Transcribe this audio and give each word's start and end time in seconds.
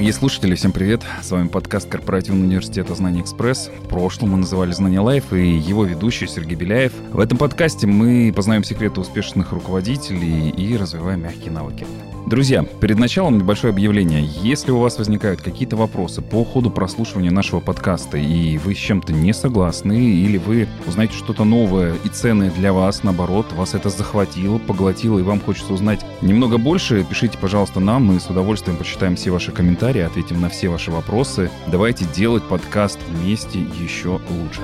Дорогие 0.00 0.14
слушатели, 0.14 0.54
всем 0.54 0.72
привет! 0.72 1.02
С 1.20 1.30
вами 1.30 1.48
подкаст 1.48 1.86
Корпоративного 1.90 2.46
университета 2.46 2.94
Знаний 2.94 3.20
Экспресс. 3.20 3.70
В 3.84 3.86
прошлом 3.86 4.30
мы 4.30 4.38
называли 4.38 4.72
Знания 4.72 5.00
Live 5.00 5.34
и 5.34 5.46
его 5.46 5.84
ведущий 5.84 6.26
Сергей 6.26 6.56
Беляев. 6.56 6.92
В 7.12 7.20
этом 7.20 7.36
подкасте 7.36 7.86
мы 7.86 8.32
познаем 8.34 8.64
секреты 8.64 8.98
успешных 8.98 9.52
руководителей 9.52 10.48
и 10.48 10.74
развиваем 10.78 11.24
мягкие 11.24 11.50
навыки. 11.50 11.86
Друзья, 12.26 12.62
перед 12.62 12.96
началом 12.96 13.38
небольшое 13.38 13.72
объявление. 13.72 14.24
Если 14.24 14.70
у 14.70 14.78
вас 14.78 14.98
возникают 14.98 15.40
какие-то 15.40 15.76
вопросы 15.76 16.22
по 16.22 16.44
ходу 16.44 16.70
прослушивания 16.70 17.32
нашего 17.32 17.58
подкаста, 17.58 18.18
и 18.18 18.56
вы 18.56 18.74
с 18.74 18.78
чем-то 18.78 19.12
не 19.12 19.32
согласны, 19.32 19.98
или 19.98 20.38
вы 20.38 20.68
узнаете 20.86 21.14
что-то 21.14 21.44
новое 21.44 21.94
и 22.04 22.08
ценное 22.08 22.50
для 22.52 22.72
вас, 22.72 23.02
наоборот, 23.02 23.52
вас 23.52 23.74
это 23.74 23.88
захватило, 23.88 24.58
поглотило, 24.58 25.18
и 25.18 25.22
вам 25.22 25.40
хочется 25.40 25.72
узнать 25.72 26.06
немного 26.22 26.56
больше, 26.56 27.04
пишите, 27.04 27.36
пожалуйста, 27.36 27.80
нам, 27.80 28.04
мы 28.04 28.20
с 28.20 28.30
удовольствием 28.30 28.76
почитаем 28.76 29.16
все 29.16 29.30
ваши 29.30 29.50
комментарии, 29.50 29.89
ответим 29.98 30.40
на 30.40 30.48
все 30.48 30.68
ваши 30.68 30.92
вопросы. 30.92 31.50
Давайте 31.66 32.06
делать 32.14 32.44
подкаст 32.48 32.98
вместе 33.08 33.60
еще 33.60 34.20
лучше. 34.30 34.60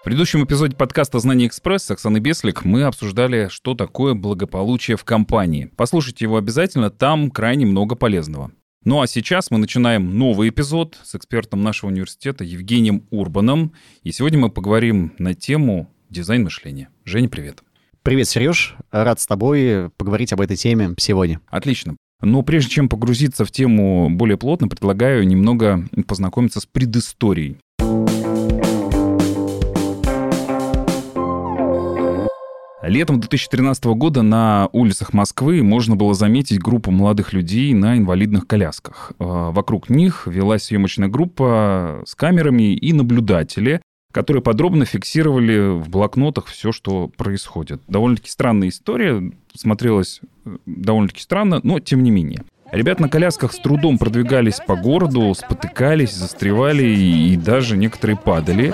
В 0.00 0.02
предыдущем 0.02 0.44
эпизоде 0.44 0.74
подкаста 0.74 1.18
«Знание 1.18 1.46
Экспресс» 1.46 1.84
с 1.84 1.90
Оксаной 1.90 2.20
Беслик 2.20 2.64
мы 2.64 2.84
обсуждали, 2.84 3.48
что 3.50 3.74
такое 3.74 4.14
благополучие 4.14 4.96
в 4.96 5.04
компании. 5.04 5.70
Послушайте 5.76 6.24
его 6.24 6.38
обязательно, 6.38 6.88
там 6.90 7.30
крайне 7.30 7.66
много 7.66 7.96
полезного. 7.96 8.50
Ну 8.82 9.02
а 9.02 9.06
сейчас 9.06 9.50
мы 9.50 9.58
начинаем 9.58 10.18
новый 10.18 10.48
эпизод 10.48 10.98
с 11.04 11.14
экспертом 11.14 11.62
нашего 11.62 11.90
университета 11.90 12.44
Евгением 12.44 13.06
Урбаном. 13.10 13.74
И 14.02 14.10
сегодня 14.10 14.38
мы 14.38 14.48
поговорим 14.48 15.12
на 15.18 15.34
тему 15.34 15.92
дизайн 16.08 16.44
мышления. 16.44 16.88
Женя, 17.04 17.28
привет. 17.28 17.62
Привет, 18.02 18.28
Сереж. 18.28 18.76
Рад 18.90 19.20
с 19.20 19.26
тобой 19.26 19.90
поговорить 19.98 20.32
об 20.32 20.40
этой 20.40 20.56
теме 20.56 20.94
сегодня. 20.96 21.40
Отлично. 21.48 21.96
Но 22.22 22.42
прежде 22.42 22.70
чем 22.70 22.88
погрузиться 22.88 23.44
в 23.44 23.50
тему 23.50 24.08
более 24.08 24.38
плотно, 24.38 24.68
предлагаю 24.68 25.26
немного 25.26 25.84
познакомиться 26.06 26.60
с 26.60 26.66
предысторией. 26.66 27.58
Летом 32.82 33.20
2013 33.20 33.84
года 33.84 34.22
на 34.22 34.70
улицах 34.72 35.12
Москвы 35.12 35.62
можно 35.62 35.94
было 35.94 36.14
заметить 36.14 36.58
группу 36.58 36.90
молодых 36.90 37.34
людей 37.34 37.74
на 37.74 37.98
инвалидных 37.98 38.46
колясках. 38.46 39.12
А, 39.18 39.50
вокруг 39.50 39.90
них 39.90 40.26
велась 40.26 40.64
съемочная 40.64 41.08
группа 41.08 42.02
с 42.06 42.14
камерами 42.14 42.74
и 42.74 42.92
наблюдатели, 42.94 43.82
которые 44.12 44.42
подробно 44.42 44.84
фиксировали 44.84 45.80
в 45.80 45.88
блокнотах 45.88 46.46
все, 46.46 46.72
что 46.72 47.08
происходит. 47.08 47.80
Довольно-таки 47.88 48.30
странная 48.30 48.68
история, 48.68 49.32
смотрелась 49.54 50.20
э, 50.44 50.56
довольно-таки 50.66 51.22
странно, 51.22 51.60
но 51.62 51.80
тем 51.80 52.02
не 52.02 52.10
менее. 52.10 52.44
Ребят 52.72 53.00
на 53.00 53.08
колясках 53.08 53.52
с 53.52 53.58
трудом 53.58 53.98
продвигались 53.98 54.60
по 54.64 54.76
городу, 54.76 55.34
спотыкались, 55.34 56.14
застревали 56.14 56.84
и 56.84 57.36
даже 57.36 57.76
некоторые 57.76 58.16
падали. 58.16 58.72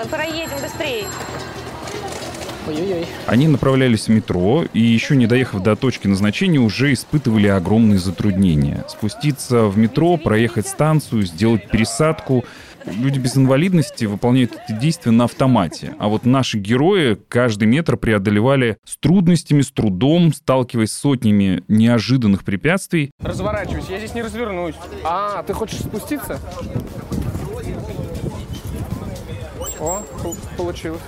Они 3.25 3.47
направлялись 3.47 4.07
в 4.07 4.09
метро 4.09 4.65
и 4.73 4.81
еще 4.81 5.15
не 5.15 5.25
доехав 5.25 5.63
до 5.63 5.75
точки 5.75 6.07
назначения 6.07 6.59
уже 6.59 6.93
испытывали 6.93 7.47
огромные 7.47 7.97
затруднения. 7.97 8.83
Спуститься 8.87 9.65
в 9.65 9.77
метро, 9.77 10.17
проехать 10.17 10.67
станцию, 10.67 11.23
сделать 11.23 11.69
пересадку. 11.69 12.45
Люди 12.93 13.19
без 13.19 13.37
инвалидности 13.37 14.05
выполняют 14.05 14.53
эти 14.67 14.77
действия 14.77 15.11
на 15.11 15.25
автомате. 15.25 15.93
А 15.99 16.07
вот 16.07 16.25
наши 16.25 16.57
герои 16.57 17.17
каждый 17.27 17.67
метр 17.67 17.97
преодолевали 17.97 18.77
с 18.85 18.97
трудностями, 18.97 19.61
с 19.61 19.71
трудом, 19.71 20.33
сталкиваясь 20.33 20.91
с 20.91 20.97
сотнями 20.97 21.63
неожиданных 21.67 22.43
препятствий. 22.43 23.11
Разворачиваюсь, 23.21 23.87
я 23.89 23.97
здесь 23.97 24.13
не 24.13 24.21
развернусь. 24.21 24.75
А, 25.03 25.43
ты 25.43 25.53
хочешь 25.53 25.79
спуститься? 25.79 26.39
О, 29.79 30.03
получилось. 30.57 31.01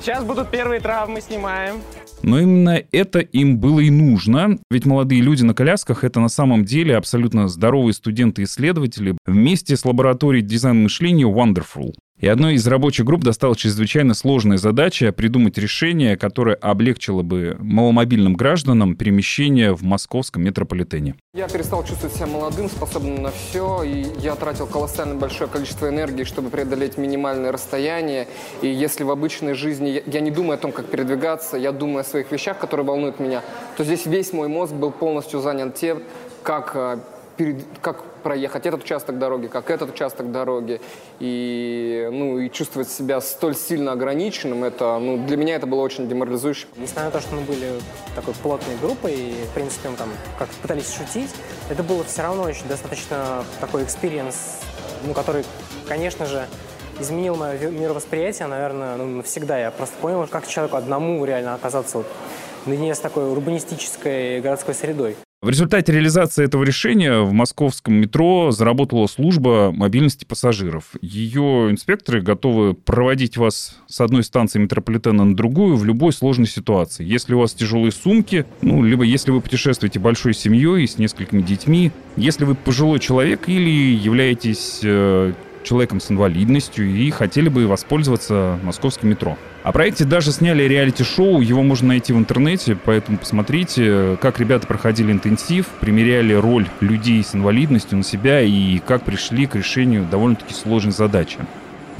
Сейчас 0.00 0.24
будут 0.24 0.50
первые 0.50 0.80
травмы, 0.80 1.20
снимаем. 1.20 1.82
Но 2.22 2.38
именно 2.38 2.82
это 2.92 3.20
им 3.20 3.58
было 3.58 3.80
и 3.80 3.90
нужно, 3.90 4.58
ведь 4.70 4.86
молодые 4.86 5.22
люди 5.22 5.42
на 5.42 5.54
колясках— 5.54 6.04
это 6.04 6.20
на 6.20 6.28
самом 6.28 6.64
деле 6.64 6.96
абсолютно 6.96 7.48
здоровые 7.48 7.94
студенты-исследователи 7.94 9.16
вместе 9.26 9.76
с 9.76 9.84
лабораторией 9.84 10.44
дизайн 10.44 10.82
мышления 10.82 11.26
Wonderful. 11.26 11.94
И 12.20 12.28
одной 12.28 12.54
из 12.54 12.66
рабочих 12.66 13.06
групп 13.06 13.22
досталась 13.22 13.56
чрезвычайно 13.56 14.12
сложная 14.12 14.58
задача 14.58 15.10
придумать 15.10 15.56
решение, 15.56 16.18
которое 16.18 16.54
облегчило 16.54 17.22
бы 17.22 17.56
маломобильным 17.60 18.34
гражданам 18.34 18.94
перемещение 18.94 19.74
в 19.74 19.82
московском 19.84 20.42
метрополитене. 20.42 21.14
Я 21.32 21.48
перестал 21.48 21.82
чувствовать 21.82 22.14
себя 22.14 22.26
молодым, 22.26 22.68
способным 22.68 23.22
на 23.22 23.30
все, 23.30 23.82
и 23.84 24.04
я 24.18 24.34
тратил 24.34 24.66
колоссально 24.66 25.14
большое 25.14 25.48
количество 25.48 25.88
энергии, 25.88 26.24
чтобы 26.24 26.50
преодолеть 26.50 26.98
минимальное 26.98 27.52
расстояние. 27.52 28.28
И 28.60 28.68
если 28.68 29.02
в 29.02 29.10
обычной 29.10 29.54
жизни 29.54 30.02
я 30.04 30.20
не 30.20 30.30
думаю 30.30 30.54
о 30.54 30.58
том, 30.58 30.72
как 30.72 30.90
передвигаться, 30.90 31.56
я 31.56 31.72
думаю 31.72 32.00
о 32.00 32.04
своих 32.04 32.30
вещах, 32.30 32.58
которые 32.58 32.84
волнуют 32.84 33.18
меня, 33.18 33.42
то 33.78 33.84
здесь 33.84 34.04
весь 34.04 34.34
мой 34.34 34.48
мозг 34.48 34.74
был 34.74 34.90
полностью 34.90 35.40
занят 35.40 35.74
тем, 35.74 36.02
как 36.42 36.72
э, 36.74 36.98
перед, 37.40 37.64
как 37.80 38.04
проехать 38.22 38.66
этот 38.66 38.82
участок 38.82 39.18
дороги, 39.18 39.46
как 39.46 39.70
этот 39.70 39.94
участок 39.94 40.30
дороги, 40.30 40.78
и, 41.20 42.06
ну, 42.12 42.38
и 42.38 42.50
чувствовать 42.50 42.90
себя 42.90 43.18
столь 43.22 43.56
сильно 43.56 43.92
ограниченным, 43.92 44.62
это, 44.62 44.98
ну, 44.98 45.26
для 45.26 45.38
меня 45.38 45.54
это 45.54 45.66
было 45.66 45.80
очень 45.80 46.06
деморализующе. 46.06 46.66
Несмотря 46.76 47.06
на 47.06 47.10
то, 47.12 47.20
что 47.20 47.34
мы 47.34 47.40
были 47.40 47.80
такой 48.14 48.34
плотной 48.34 48.76
группой, 48.82 49.14
и, 49.14 49.32
в 49.50 49.54
принципе, 49.54 49.88
мы 49.88 49.96
там 49.96 50.10
как 50.38 50.50
пытались 50.50 50.94
шутить, 50.94 51.30
это 51.70 51.82
было 51.82 52.04
все 52.04 52.20
равно 52.20 52.42
очень 52.42 52.68
достаточно 52.68 53.42
такой 53.58 53.84
experience, 53.84 54.60
ну, 55.06 55.14
который, 55.14 55.42
конечно 55.88 56.26
же, 56.26 56.46
изменил 57.00 57.36
мое 57.36 57.70
мировосприятие, 57.70 58.48
наверное, 58.48 58.96
ну, 58.96 59.06
навсегда. 59.06 59.58
Я 59.58 59.70
просто 59.70 59.96
понял, 60.02 60.26
как 60.26 60.46
человеку 60.46 60.76
одному 60.76 61.24
реально 61.24 61.54
оказаться 61.54 61.96
вот 61.96 62.06
наедине 62.66 62.94
с 62.94 62.98
такой 62.98 63.32
урбанистической 63.32 64.42
городской 64.42 64.74
средой. 64.74 65.16
В 65.42 65.48
результате 65.48 65.92
реализации 65.92 66.44
этого 66.44 66.64
решения 66.64 67.20
в 67.20 67.32
московском 67.32 67.94
метро 67.94 68.50
заработала 68.50 69.06
служба 69.06 69.72
мобильности 69.74 70.26
пассажиров. 70.26 70.84
Ее 71.00 71.70
инспекторы 71.70 72.20
готовы 72.20 72.74
проводить 72.74 73.38
вас 73.38 73.78
с 73.86 74.02
одной 74.02 74.22
станции 74.22 74.58
метрополитена 74.58 75.24
на 75.24 75.34
другую 75.34 75.76
в 75.76 75.84
любой 75.86 76.12
сложной 76.12 76.46
ситуации. 76.46 77.06
Если 77.06 77.32
у 77.32 77.38
вас 77.38 77.54
тяжелые 77.54 77.90
сумки, 77.90 78.44
ну, 78.60 78.82
либо 78.82 79.02
если 79.02 79.30
вы 79.30 79.40
путешествуете 79.40 79.98
большой 79.98 80.34
семьей 80.34 80.86
с 80.86 80.98
несколькими 80.98 81.40
детьми, 81.40 81.90
если 82.18 82.44
вы 82.44 82.54
пожилой 82.54 82.98
человек 82.98 83.48
или 83.48 83.94
являетесь 83.94 84.80
э, 84.82 85.32
человеком 85.62 86.00
с 86.00 86.10
инвалидностью 86.10 86.88
и 86.88 87.10
хотели 87.10 87.48
бы 87.48 87.66
воспользоваться 87.66 88.58
московским 88.62 89.08
метро. 89.08 89.36
О 89.62 89.72
проекте 89.72 90.04
даже 90.04 90.32
сняли 90.32 90.62
реалити-шоу, 90.62 91.40
его 91.40 91.62
можно 91.62 91.88
найти 91.88 92.14
в 92.14 92.18
интернете, 92.18 92.78
поэтому 92.82 93.18
посмотрите, 93.18 94.16
как 94.20 94.40
ребята 94.40 94.66
проходили 94.66 95.12
интенсив, 95.12 95.66
примеряли 95.80 96.32
роль 96.32 96.66
людей 96.80 97.22
с 97.22 97.34
инвалидностью 97.34 97.98
на 97.98 98.04
себя 98.04 98.40
и 98.40 98.78
как 98.78 99.04
пришли 99.04 99.46
к 99.46 99.56
решению 99.56 100.06
довольно-таки 100.10 100.54
сложной 100.54 100.92
задачи. 100.92 101.38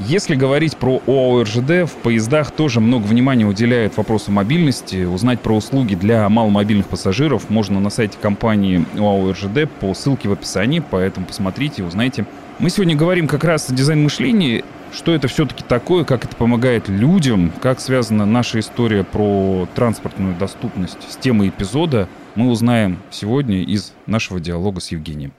Если 0.07 0.33
говорить 0.33 0.77
про 0.77 0.99
ОАО 1.05 1.43
РЖД, 1.43 1.87
в 1.87 1.95
поездах 2.01 2.49
тоже 2.51 2.79
много 2.79 3.03
внимания 3.05 3.45
уделяют 3.45 3.97
вопросу 3.97 4.31
мобильности. 4.31 5.03
Узнать 5.03 5.41
про 5.41 5.55
услуги 5.55 5.93
для 5.93 6.27
маломобильных 6.27 6.87
пассажиров 6.87 7.51
можно 7.51 7.79
на 7.79 7.91
сайте 7.91 8.17
компании 8.19 8.83
ОАО 8.97 9.31
РЖД 9.33 9.69
по 9.79 9.93
ссылке 9.93 10.27
в 10.27 10.31
описании, 10.31 10.79
поэтому 10.79 11.27
посмотрите, 11.27 11.83
узнайте. 11.83 12.25
Мы 12.57 12.71
сегодня 12.71 12.95
говорим 12.95 13.27
как 13.27 13.43
раз 13.43 13.69
о 13.69 13.75
дизайн 13.75 14.01
мышления, 14.01 14.63
что 14.91 15.13
это 15.13 15.27
все-таки 15.27 15.63
такое, 15.63 16.03
как 16.03 16.25
это 16.25 16.35
помогает 16.35 16.89
людям, 16.89 17.51
как 17.61 17.79
связана 17.79 18.25
наша 18.25 18.59
история 18.59 19.03
про 19.03 19.67
транспортную 19.75 20.35
доступность 20.35 21.11
с 21.11 21.15
темой 21.15 21.49
эпизода, 21.49 22.09
мы 22.33 22.49
узнаем 22.49 22.97
сегодня 23.11 23.61
из 23.61 23.93
нашего 24.07 24.39
диалога 24.39 24.79
с 24.79 24.91
Евгением. 24.91 25.33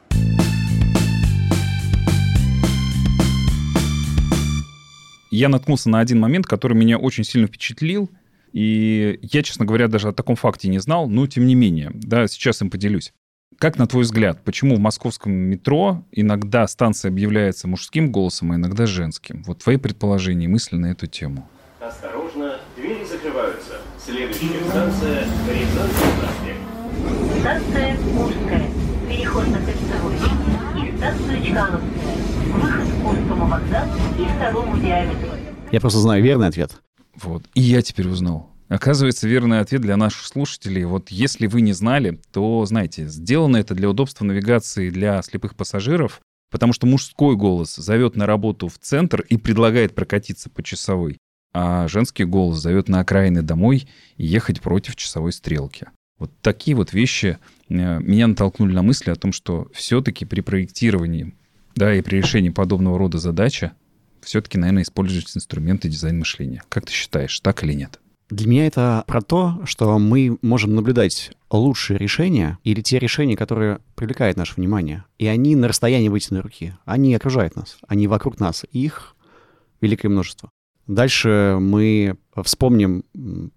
Я 5.37 5.49
наткнулся 5.49 5.89
на 5.89 6.01
один 6.01 6.21
момент, 6.21 6.47
который 6.47 6.77
меня 6.77 6.99
очень 6.99 7.25
сильно 7.25 7.47
впечатлил. 7.49 8.11
И 8.53 9.19
я, 9.23 9.43
честно 9.43 9.65
говоря, 9.65 9.89
даже 9.89 10.09
о 10.09 10.13
таком 10.13 10.37
факте 10.37 10.69
не 10.69 10.79
знал, 10.79 11.09
но 11.09 11.27
тем 11.27 11.47
не 11.47 11.55
менее, 11.55 11.91
да, 11.95 12.29
сейчас 12.29 12.61
им 12.61 12.71
поделюсь. 12.71 13.15
Как, 13.59 13.79
на 13.79 13.87
твой 13.87 14.03
взгляд, 14.03 14.45
почему 14.45 14.77
в 14.77 14.81
московском 14.81 15.33
метро 15.33 16.05
иногда 16.11 16.67
станция 16.67 17.11
объявляется 17.11 17.67
мужским 17.67 18.13
голосом, 18.13 18.53
а 18.53 18.57
иногда 18.57 18.87
женским? 18.87 19.43
Вот 19.47 19.63
твои 19.63 19.79
предположения 19.79 20.45
и 20.47 20.49
мысли 20.49 20.77
на 20.77 20.87
эту 20.87 21.07
тему. 21.07 21.49
Осторожно, 21.81 22.59
двери 22.77 23.05
закрываются. 23.05 23.81
Следующая 24.05 24.61
станция– 24.69 25.25
Рязанский 25.49 26.11
проспект. 26.21 27.41
Станция 27.41 27.97
Мужская. 28.13 28.71
Переход 29.09 29.49
на 29.49 29.59
кольцевой. 29.59 30.89
И 30.89 30.97
станция 30.97 31.43
Чкаловская. 31.43 32.42
Я 35.71 35.81
просто 35.81 35.99
знаю 35.99 36.23
верный 36.23 36.49
ответ. 36.49 36.81
Вот. 37.15 37.45
И 37.55 37.61
я 37.61 37.83
теперь 37.83 38.09
узнал. 38.09 38.51
Оказывается, 38.69 39.29
верный 39.29 39.61
ответ 39.61 39.83
для 39.83 39.97
наших 39.97 40.25
слушателей. 40.25 40.85
Вот 40.85 41.11
если 41.11 41.47
вы 41.47 41.61
не 41.61 41.73
знали, 41.73 42.19
то 42.33 42.65
знаете, 42.65 43.07
сделано 43.07 43.59
это 43.59 43.75
для 43.75 43.91
удобства 43.91 44.25
навигации 44.25 44.89
для 44.89 45.21
слепых 45.23 45.55
пассажиров, 45.55 46.21
потому 46.51 46.73
что 46.73 46.87
мужской 46.87 47.37
голос 47.37 47.75
зовет 47.75 48.17
на 48.17 48.27
работу 48.27 48.69
в 48.69 48.79
центр 48.79 49.21
и 49.29 49.37
предлагает 49.37 49.95
прокатиться 49.95 50.49
по 50.49 50.63
часовой, 50.63 51.19
а 51.53 51.87
женский 51.89 52.25
голос 52.25 52.59
зовет 52.59 52.89
на 52.89 53.01
окраины 53.01 53.43
домой 53.43 53.89
и 54.17 54.25
ехать 54.25 54.61
против 54.61 54.97
часовой 54.97 55.33
стрелки. 55.33 55.89
Вот 56.19 56.31
такие 56.41 56.77
вот 56.77 56.93
вещи 56.93 57.39
э, 57.69 57.99
меня 58.01 58.27
натолкнули 58.27 58.73
на 58.73 58.83
мысли 58.83 59.11
о 59.11 59.17
том, 59.17 59.33
что 59.33 59.69
все-таки 59.75 60.25
при 60.25 60.41
проектировании, 60.41 61.35
да, 61.75 61.95
и 61.95 62.03
при 62.03 62.17
решении 62.17 62.51
подобного 62.51 62.99
рода 62.99 63.19
задачи 63.19 63.73
все-таки, 64.23 64.59
наверное, 64.59 64.83
используются 64.83 65.39
инструменты 65.39 65.89
дизайн 65.89 66.19
мышления. 66.19 66.63
Как 66.69 66.87
ты 66.87 66.93
считаешь, 66.93 67.39
так 67.41 67.65
или 67.65 67.73
нет? 67.73 67.99
Для 68.31 68.49
меня 68.49 68.67
это 68.67 69.05
про 69.07 69.21
то, 69.21 69.61
что 69.67 69.99
мы 69.99 70.39
можем 70.41 70.75
наблюдать 70.75 71.33
лучшие 71.51 71.99
решения 71.99 72.59
или 72.65 72.81
те 72.81 72.99
решения, 72.99 73.37
которые 73.37 73.81
привлекают 73.95 74.39
наше 74.39 74.55
внимание. 74.55 75.05
И 75.19 75.27
они 75.27 75.55
на 75.55 75.69
расстоянии 75.69 76.09
вытянутой 76.09 76.43
руки. 76.43 76.75
Они 76.87 77.15
окружают 77.15 77.57
нас, 77.57 77.77
они 77.87 78.07
вокруг 78.07 78.41
нас. 78.41 78.65
Их 78.73 79.17
великое 79.83 80.09
множество. 80.09 80.51
Дальше 80.87 81.59
мы 81.61 82.17
вспомним 82.43 83.05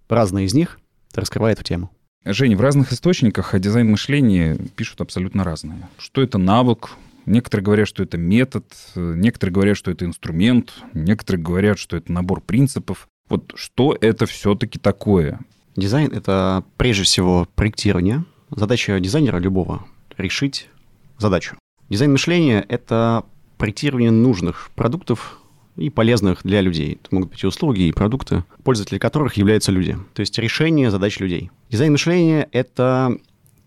разные 0.09 0.45
из 0.45 0.53
них, 0.53 0.79
это 1.11 1.21
раскрывает 1.21 1.59
в 1.59 1.63
тему. 1.63 1.91
Женя, 2.25 2.57
в 2.57 2.61
разных 2.61 2.91
источниках 2.91 3.53
о 3.53 3.59
дизайн 3.59 3.89
мышления 3.89 4.57
пишут 4.75 4.99
абсолютно 4.99 5.43
разные. 5.43 5.87
Что 5.99 6.21
это 6.21 6.37
навык, 6.37 6.91
Некоторые 7.25 7.63
говорят, 7.63 7.87
что 7.87 8.03
это 8.03 8.17
метод, 8.17 8.65
некоторые 8.95 9.53
говорят, 9.53 9.77
что 9.77 9.91
это 9.91 10.05
инструмент, 10.05 10.73
некоторые 10.93 11.43
говорят, 11.43 11.79
что 11.79 11.97
это 11.97 12.11
набор 12.11 12.41
принципов. 12.41 13.07
Вот 13.29 13.53
что 13.55 13.97
это 13.99 14.25
все-таки 14.25 14.77
такое? 14.77 15.39
Дизайн— 15.75 16.11
это 16.13 16.63
прежде 16.77 17.03
всего 17.03 17.47
проектирование. 17.55 18.23
Задача 18.51 18.99
дизайнера 18.99 19.37
любого— 19.37 19.85
решить 20.17 20.69
задачу. 21.17 21.57
Дизайн 21.89 22.11
мышления— 22.11 22.63
это 22.69 23.25
проектирование 23.57 24.11
нужных 24.11 24.69
продуктов 24.75 25.39
и 25.75 25.89
полезных 25.89 26.41
для 26.43 26.61
людей. 26.61 26.99
Это 27.01 27.13
могут 27.13 27.31
быть 27.31 27.43
и 27.43 27.47
услуги, 27.47 27.81
и 27.81 27.91
продукты, 27.91 28.43
пользователи 28.63 28.97
которых 28.97 29.35
являются 29.35 29.71
люди. 29.71 29.97
То 30.13 30.21
есть 30.21 30.37
решение 30.37 30.91
задач 30.91 31.19
людей. 31.19 31.51
Дизайн 31.69 31.93
мышления— 31.93 32.47
это 32.51 33.17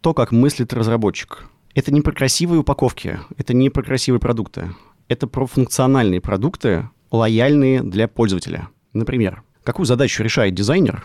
то, 0.00 0.14
как 0.14 0.32
мыслит 0.32 0.72
разработчик. 0.72 1.44
Это 1.78 1.94
не 1.94 2.00
про 2.00 2.10
красивые 2.10 2.58
упаковки, 2.58 3.20
это 3.36 3.54
не 3.54 3.70
про 3.70 3.84
красивые 3.84 4.19
продукты. 4.19 4.75
Это 5.06 5.28
про 5.28 5.46
функциональные 5.46 6.20
продукты, 6.20 6.88
лояльные 7.12 7.84
для 7.84 8.08
пользователя. 8.08 8.69
Например, 8.92 9.44
Какую 9.69 9.84
задачу 9.84 10.22
решает 10.22 10.54
дизайнер, 10.54 11.04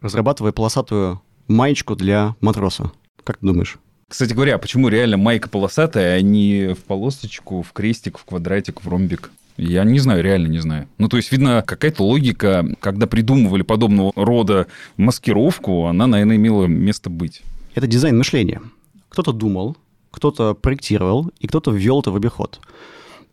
разрабатывая 0.00 0.50
полосатую 0.50 1.22
маечку 1.46 1.94
для 1.94 2.34
матроса? 2.40 2.90
Как 3.22 3.36
ты 3.38 3.46
думаешь? 3.46 3.78
Кстати 4.08 4.34
говоря, 4.34 4.56
а 4.56 4.58
почему 4.58 4.88
реально 4.88 5.16
майка 5.16 5.48
полосатая, 5.48 6.16
а 6.16 6.20
не 6.20 6.74
в 6.74 6.78
полосочку, 6.78 7.62
в 7.62 7.72
крестик, 7.72 8.18
в 8.18 8.24
квадратик, 8.24 8.82
в 8.82 8.88
ромбик? 8.88 9.30
Я 9.56 9.84
не 9.84 10.00
знаю, 10.00 10.24
реально 10.24 10.48
не 10.48 10.58
знаю. 10.58 10.88
Ну, 10.98 11.08
то 11.08 11.18
есть, 11.18 11.30
видно, 11.30 11.62
какая-то 11.64 12.02
логика, 12.02 12.66
когда 12.80 13.06
придумывали 13.06 13.62
подобного 13.62 14.12
рода 14.16 14.66
маскировку, 14.96 15.86
она, 15.86 16.08
наверное, 16.08 16.34
имела 16.34 16.66
место 16.66 17.10
быть. 17.10 17.42
Это 17.76 17.86
дизайн 17.86 18.18
мышления. 18.18 18.60
Кто-то 19.08 19.32
думал, 19.32 19.76
кто-то 20.10 20.54
проектировал, 20.54 21.30
и 21.38 21.46
кто-то 21.46 21.70
ввел 21.70 22.00
это 22.00 22.10
в 22.10 22.16
обиход. 22.16 22.60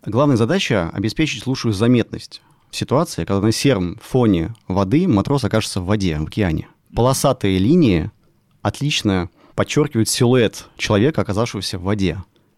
Главная 0.05 0.37
задача– 0.37 0.89
обеспечить 0.93 1.47
лучшую 1.47 1.73
заметность 1.73 2.41
ситуация, 2.71 3.25
когда 3.25 3.41
на 3.41 3.51
сером 3.51 3.97
фоне 4.01 4.53
воды 4.67 5.07
матрос 5.07 5.43
окажется 5.43 5.81
в 5.81 5.85
воде, 5.85 6.17
в 6.19 6.27
океане. 6.27 6.67
Полосатые 6.95 7.57
линии 7.57 8.11
отлично 8.61 9.29
подчеркивают 9.55 10.09
силуэт 10.09 10.67
человека, 10.77 11.21
оказавшегося 11.21 11.79
в 11.79 11.83
воде. 11.83 12.15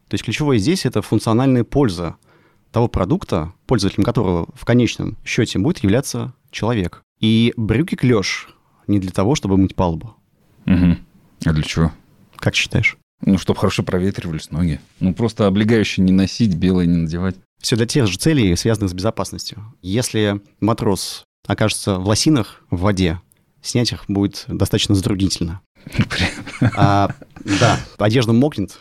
То 0.07 0.15
есть 0.15 0.23
ключевое 0.23 0.57
здесь 0.57 0.85
это 0.85 1.01
функциональная 1.01 1.63
польза 1.63 2.17
того 2.71 2.87
продукта, 2.87 3.53
пользователем 3.65 4.03
которого 4.03 4.47
в 4.53 4.65
конечном 4.65 5.17
счете 5.25 5.59
будет 5.59 5.79
являться 5.79 6.33
человек. 6.51 7.01
И 7.19 7.53
брюки 7.57 7.95
клеш 7.95 8.49
не 8.87 8.99
для 8.99 9.11
того, 9.11 9.35
чтобы 9.35 9.57
мыть 9.57 9.75
палубу. 9.75 10.15
Угу. 10.65 10.97
А 11.45 11.53
для 11.53 11.63
чего? 11.63 11.91
Как 12.35 12.55
считаешь? 12.55 12.97
Ну, 13.21 13.37
чтобы 13.37 13.59
хорошо 13.59 13.83
проветривались 13.83 14.51
ноги. 14.51 14.79
Ну, 14.99 15.13
просто 15.13 15.47
облегающие 15.47 16.05
не 16.05 16.11
носить, 16.11 16.55
белое 16.55 16.85
не 16.85 16.97
надевать. 16.97 17.35
Все 17.59 17.75
для 17.75 17.85
тех 17.85 18.07
же 18.07 18.17
целей, 18.17 18.55
связанных 18.55 18.91
с 18.91 18.93
безопасностью. 18.93 19.63
Если 19.81 20.41
матрос 20.61 21.25
окажется 21.45 21.95
в 21.95 22.07
лосинах 22.07 22.63
в 22.69 22.79
воде, 22.79 23.19
снять 23.61 23.91
их 23.91 24.05
будет 24.07 24.45
достаточно 24.47 24.95
затруднительно. 24.95 25.61
А, 26.75 27.15
да, 27.59 27.79
одежда 27.97 28.33
мокнет 28.33 28.77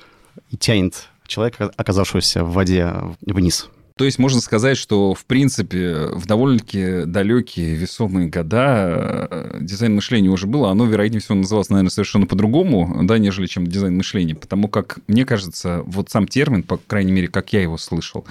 и 0.50 0.56
тянет 0.56 1.08
человека, 1.28 1.70
оказавшегося 1.76 2.42
в 2.42 2.52
воде, 2.52 2.92
вниз. 3.20 3.68
То 3.98 4.04
есть 4.04 4.20
можно 4.20 4.40
сказать, 4.40 4.76
что, 4.76 5.12
в 5.12 5.24
принципе, 5.24 6.10
в 6.12 6.24
довольно-таки 6.26 7.02
далекие 7.04 7.74
весомые 7.74 8.28
года 8.28 9.26
э, 9.28 9.58
дизайн 9.60 9.96
мышления 9.96 10.28
уже 10.28 10.46
было. 10.46 10.70
Оно, 10.70 10.86
вероятнее 10.86 11.20
всего, 11.20 11.34
называлось, 11.34 11.68
наверное, 11.68 11.90
совершенно 11.90 12.24
по-другому, 12.26 13.00
да, 13.02 13.18
нежели 13.18 13.46
чем 13.46 13.66
дизайн 13.66 13.96
мышления. 13.96 14.36
Потому 14.36 14.68
как, 14.68 15.00
мне 15.08 15.24
кажется, 15.24 15.82
вот 15.84 16.10
сам 16.10 16.28
термин, 16.28 16.62
по 16.62 16.76
крайней 16.76 17.10
мере, 17.10 17.26
как 17.26 17.52
я 17.52 17.60
его 17.60 17.76
слышал, 17.76 18.24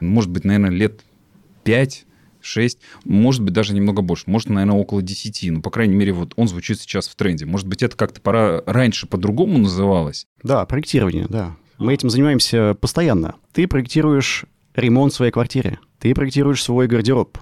может 0.00 0.30
быть, 0.30 0.44
наверное, 0.44 0.70
лет 0.70 1.00
5 1.62 2.06
6, 2.40 2.78
может 3.04 3.42
быть, 3.42 3.54
даже 3.54 3.72
немного 3.72 4.02
больше, 4.02 4.24
может, 4.26 4.50
наверное, 4.50 4.76
около 4.76 5.00
10. 5.00 5.52
Ну, 5.52 5.62
по 5.62 5.70
крайней 5.70 5.94
мере, 5.94 6.12
вот 6.12 6.32
он 6.34 6.48
звучит 6.48 6.80
сейчас 6.80 7.08
в 7.08 7.14
тренде. 7.14 7.46
Может 7.46 7.68
быть, 7.68 7.84
это 7.84 7.96
как-то 7.96 8.20
пора 8.20 8.62
раньше 8.66 9.06
по-другому 9.06 9.58
называлось? 9.58 10.26
Да, 10.42 10.66
проектирование, 10.66 11.26
да. 11.28 11.56
Мы 11.78 11.94
этим 11.94 12.10
занимаемся 12.10 12.76
постоянно. 12.80 13.36
Ты 13.52 13.66
проектируешь 13.66 14.44
ремонт 14.74 15.12
в 15.12 15.16
своей 15.16 15.32
квартире, 15.32 15.78
ты 15.98 16.14
проектируешь 16.14 16.62
свой 16.62 16.86
гардероб, 16.86 17.38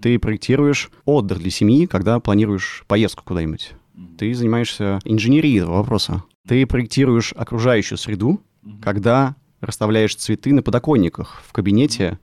ты 0.00 0.18
проектируешь 0.18 0.90
отдых 1.04 1.38
для 1.38 1.50
семьи, 1.50 1.86
когда 1.86 2.20
планируешь 2.20 2.84
поездку 2.86 3.24
куда-нибудь. 3.24 3.72
Ты 4.18 4.32
занимаешься 4.34 4.98
инженерией 5.04 5.58
этого 5.58 5.76
вопроса. 5.76 6.24
Ты 6.48 6.66
проектируешь 6.66 7.34
окружающую 7.36 7.98
среду, 7.98 8.40
когда 8.80 9.36
расставляешь 9.60 10.14
цветы 10.14 10.52
на 10.54 10.62
подоконниках 10.62 11.42
в 11.46 11.52
кабинете, 11.52 12.18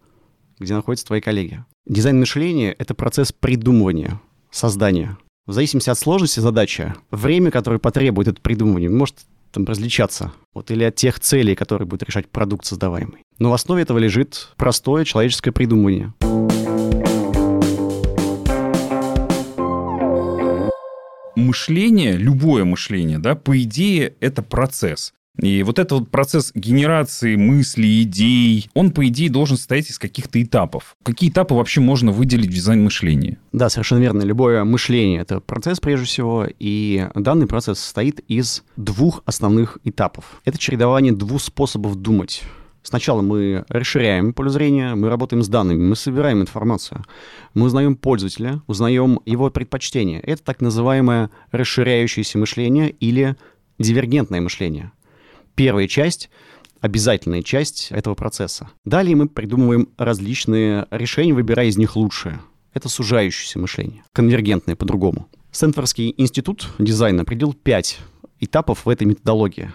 где 0.60 0.74
находятся 0.74 1.08
твои 1.08 1.22
коллеги. 1.22 1.64
Дизайн 1.86 2.20
мышления— 2.20 2.72
это 2.80 2.96
процесс 2.96 3.32
придумывания, 3.32 4.20
создания. 4.50 5.18
В 5.46 5.54
зависимости 5.54 5.90
от 5.90 5.98
сложности 6.00 6.40
задачи, 6.40 6.94
время, 7.12 7.52
которое 7.52 7.80
потребует 7.80 8.28
это 8.28 8.42
придумывание, 8.42 8.90
может 8.90 9.16
там 9.52 9.66
различаться. 9.66 10.32
Вот, 10.54 10.72
или 10.72 10.84
от 10.84 10.96
тех 10.96 11.20
целей, 11.20 11.56
которые 11.56 11.88
будет 11.88 12.04
решать 12.04 12.30
продукт 12.30 12.66
создаваемый. 12.66 13.22
Но 13.40 13.52
в 13.52 13.54
основе 13.54 13.84
этого 13.84 13.98
лежит 13.98 14.50
простое 14.58 15.06
человеческое 15.06 15.52
придумывание. 15.52 16.14
Мышление, 21.36 22.14
любое 22.18 22.66
мышление, 22.66 23.20
да, 23.20 23.36
по 23.36 23.62
идее, 23.62 24.16
это 24.20 24.42
процесс. 24.42 25.14
И 25.42 25.62
вот 25.64 25.78
этот 25.78 26.00
вот 26.00 26.10
процесс 26.10 26.52
генерации 26.56 27.36
мыслей, 27.36 28.04
идей, 28.04 28.70
он, 28.74 28.92
по 28.92 29.08
идее, 29.08 29.30
должен 29.30 29.58
состоять 29.58 29.90
из 29.90 30.00
каких-то 30.00 30.42
этапов. 30.42 30.96
Какие 31.04 31.30
этапы 31.30 31.54
вообще 31.54 31.80
можно 31.80 32.12
выделить 32.12 32.50
в 32.50 32.54
дизайн 32.54 32.84
мышления? 32.84 33.38
Да, 33.52 33.70
совершенно 33.70 34.00
верно. 34.00 34.24
Любое 34.24 34.64
мышление— 34.64 35.22
это 35.22 35.40
процесс, 35.40 35.80
прежде 35.80 36.06
всего, 36.08 36.48
и 36.60 37.08
данный 37.14 37.48
процесс 37.48 37.80
состоит 37.80 38.20
из 38.28 38.64
двух 38.76 39.22
основных 39.26 39.78
этапов. 39.84 40.42
Это 40.46 40.58
чередование 40.58 41.14
двух 41.14 41.42
способов 41.42 41.96
думать. 41.96 42.42
Сначала 42.82 43.22
мы 43.22 43.66
расширяем 43.68 44.32
поле 44.34 44.50
зрения, 44.50 44.96
мы 44.96 45.10
работаем 45.10 45.44
с 45.44 45.50
данными, 45.50 45.84
мы 45.84 45.96
собираем 45.98 46.42
информацию, 46.42 47.04
мы 47.54 47.66
узнаем 47.66 47.96
пользователя, 47.96 48.62
узнаем 48.66 49.20
его 49.26 49.50
предпочтения. 49.50 50.22
Это 50.22 50.42
так 50.42 50.62
называемое 50.62 51.30
расширяющееся 51.52 52.38
мышление 52.38 52.92
или 52.92 53.36
дивергентное 53.78 54.40
мышление 54.40 54.94
первая 55.58 55.88
часть, 55.88 56.30
обязательная 56.80 57.42
часть 57.42 57.88
этого 57.92 58.16
процесса. 58.16 58.70
Далее 58.86 59.16
мы 59.16 59.28
придумываем 59.28 59.90
различные 59.98 60.88
решения, 60.92 61.34
выбирая 61.34 61.68
из 61.68 61.78
них 61.78 61.98
лучшее. 61.98 62.40
Это 62.74 62.88
сужающееся 62.88 63.60
мышление, 63.60 64.04
конвергентное 64.14 64.76
по-другому. 64.76 65.28
Стэнфордский 65.52 66.14
институт 66.16 66.70
дизайна 66.78 67.24
определил 67.24 67.54
пять 67.54 67.98
этапов 68.40 68.86
в 68.86 68.90
этой 68.90 69.08
методологии. 69.08 69.74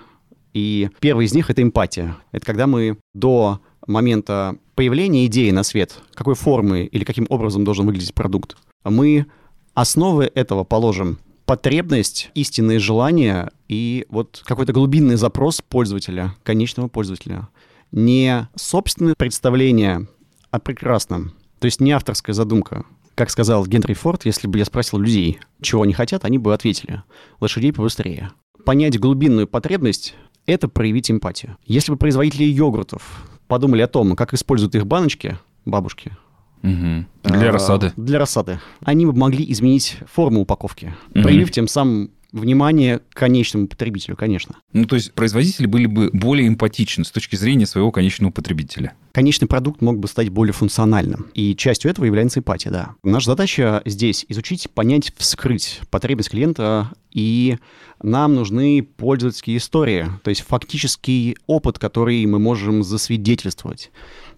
И 0.55 0.89
первый 1.01 1.27
из 1.27 1.35
них— 1.35 1.51
это 1.51 1.63
эмпатия. 1.63 2.17
Это 2.31 2.47
когда 2.47 2.69
мы 2.69 2.99
до 3.13 3.61
момента 3.87 4.57
появления 4.77 5.27
идеи 5.27 5.51
на 5.51 5.65
свет, 5.65 5.99
какой 6.15 6.37
формы 6.37 6.85
или 6.85 7.03
каким 7.03 7.27
образом 7.29 7.65
должен 7.65 7.87
выглядеть 7.87 8.15
продукт, 8.15 8.57
мы 8.85 9.27
основы 9.75 10.31
этого 10.33 10.63
положим 10.63 11.19
потребность, 11.45 12.31
истинные 12.35 12.79
желания 12.79 13.51
и 13.69 14.07
вот 14.09 14.43
какой-то 14.45 14.73
глубинный 14.73 15.17
запрос 15.17 15.61
пользователя, 15.61 16.35
конечного 16.43 16.89
пользователя. 16.89 17.49
Не 17.91 18.49
собственное 18.55 19.15
представление 19.17 20.09
о 20.51 20.59
прекрасном, 20.59 21.33
то 21.59 21.67
есть 21.67 21.81
не 21.81 21.93
авторская 21.93 22.35
задумка, 22.35 22.85
Как 23.15 23.29
сказал 23.31 23.67
Генри 23.67 23.93
Форд, 23.93 24.25
если 24.25 24.47
бы 24.49 24.59
я 24.59 24.65
спросил 24.65 24.99
людей, 24.99 25.39
чего 25.61 25.83
они 25.83 25.93
хотят, 25.93 26.25
они 26.25 26.39
бы 26.39 26.55
ответили 26.55 27.03
«лошадей 27.41 27.73
побыстрее». 27.73 28.31
Понять 28.65 28.99
глубинную 28.99 29.47
потребность– 29.47 30.15
это 30.47 30.67
проявить 30.67 31.11
эмпатию. 31.11 31.59
Если 31.67 31.93
бы 31.93 31.99
производители 31.99 32.45
йогуртов 32.45 33.29
подумали 33.49 33.83
о 33.83 33.89
том, 33.89 34.17
как 34.17 34.33
используют 34.33 34.75
их 34.75 34.87
баночки, 34.87 35.37
бабушки, 35.67 36.17
Мгм. 36.63 37.07
Для 37.25 37.49
а, 37.51 37.53
рассады. 37.53 37.93
Для 37.97 38.19
рассады. 38.19 38.61
Они 38.85 39.05
бы 39.07 39.13
могли 39.13 39.51
изменить 39.53 39.99
форму 40.13 40.41
упаковки, 40.41 40.95
Мгм. 41.15 41.23
проявив 41.23 41.51
тем 41.51 41.69
самым 41.69 42.11
внимание 42.33 43.01
к 43.01 43.15
конечному 43.19 43.67
потребителю, 43.67 44.17
конечно. 44.17 44.57
Ну, 44.73 44.87
то 44.87 44.97
есть 44.97 45.13
производители 45.13 45.67
были 45.67 45.85
бы 45.85 46.09
более 46.15 46.49
эмпатичны 46.49 47.05
с 47.05 47.11
точки 47.11 47.37
зрения 47.37 47.67
своего 47.67 47.91
конечного 47.93 48.33
потребителя. 48.33 48.95
Конечный 49.13 49.47
продукт 49.47 49.83
мог 49.83 49.99
бы 49.99 50.09
стать 50.09 50.31
более 50.31 50.55
функциональным. 50.55 51.27
И 51.35 51.55
частью 51.55 51.91
этого 51.91 52.07
является 52.07 52.41
эмпатия, 52.41 52.71
да. 52.71 52.95
Наша 53.03 53.27
задача 53.27 53.83
здесь 53.85 54.25
изучить, 54.31 54.71
понять, 54.71 55.13
вскрыть 55.19 55.81
потребность 55.91 56.31
клиента, 56.31 56.91
и 57.11 57.59
нам 58.03 58.35
нужны 58.35 58.83
пользовательские 58.83 59.59
истории, 59.59 60.07
то 60.25 60.31
есть 60.31 60.41
фактический 60.41 61.37
опыт, 61.47 61.79
который 61.79 62.25
мы 62.25 62.39
можем 62.39 62.83
засвидетельствовать, 62.83 63.91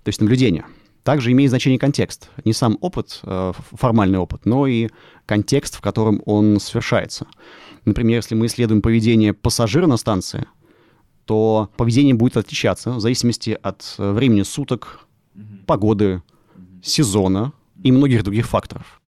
то 0.02 0.08
есть 0.08 0.20
наблюдение. 0.20 0.64
Также 1.04 1.32
имеет 1.32 1.50
значение 1.50 1.78
контекст. 1.78 2.30
Не 2.44 2.54
сам 2.54 2.78
опыт, 2.80 3.20
э, 3.22 3.52
формальный 3.72 4.18
опыт, 4.18 4.46
но 4.46 4.66
и 4.66 4.88
контекст, 5.26 5.76
в 5.76 5.82
котором 5.82 6.22
он 6.24 6.58
совершается. 6.58 7.26
Например, 7.84 8.16
если 8.16 8.34
мы 8.34 8.46
исследуем 8.46 8.80
поведение 8.80 9.34
пассажира 9.34 9.86
на 9.86 9.98
станции, 9.98 10.46
то 11.26 11.70
поведение 11.76 12.14
будет 12.14 12.38
отличаться 12.38 12.90
в 12.90 13.00
зависимости 13.00 13.56
от 13.62 13.94
э, 13.98 14.12
времени 14.12 14.42
суток, 14.42 15.06
погоды, 15.66 16.22
сезона 16.82 17.52
и 17.82 17.92
многих 17.92 18.22
других 18.24 18.46
факторов. 18.46 19.02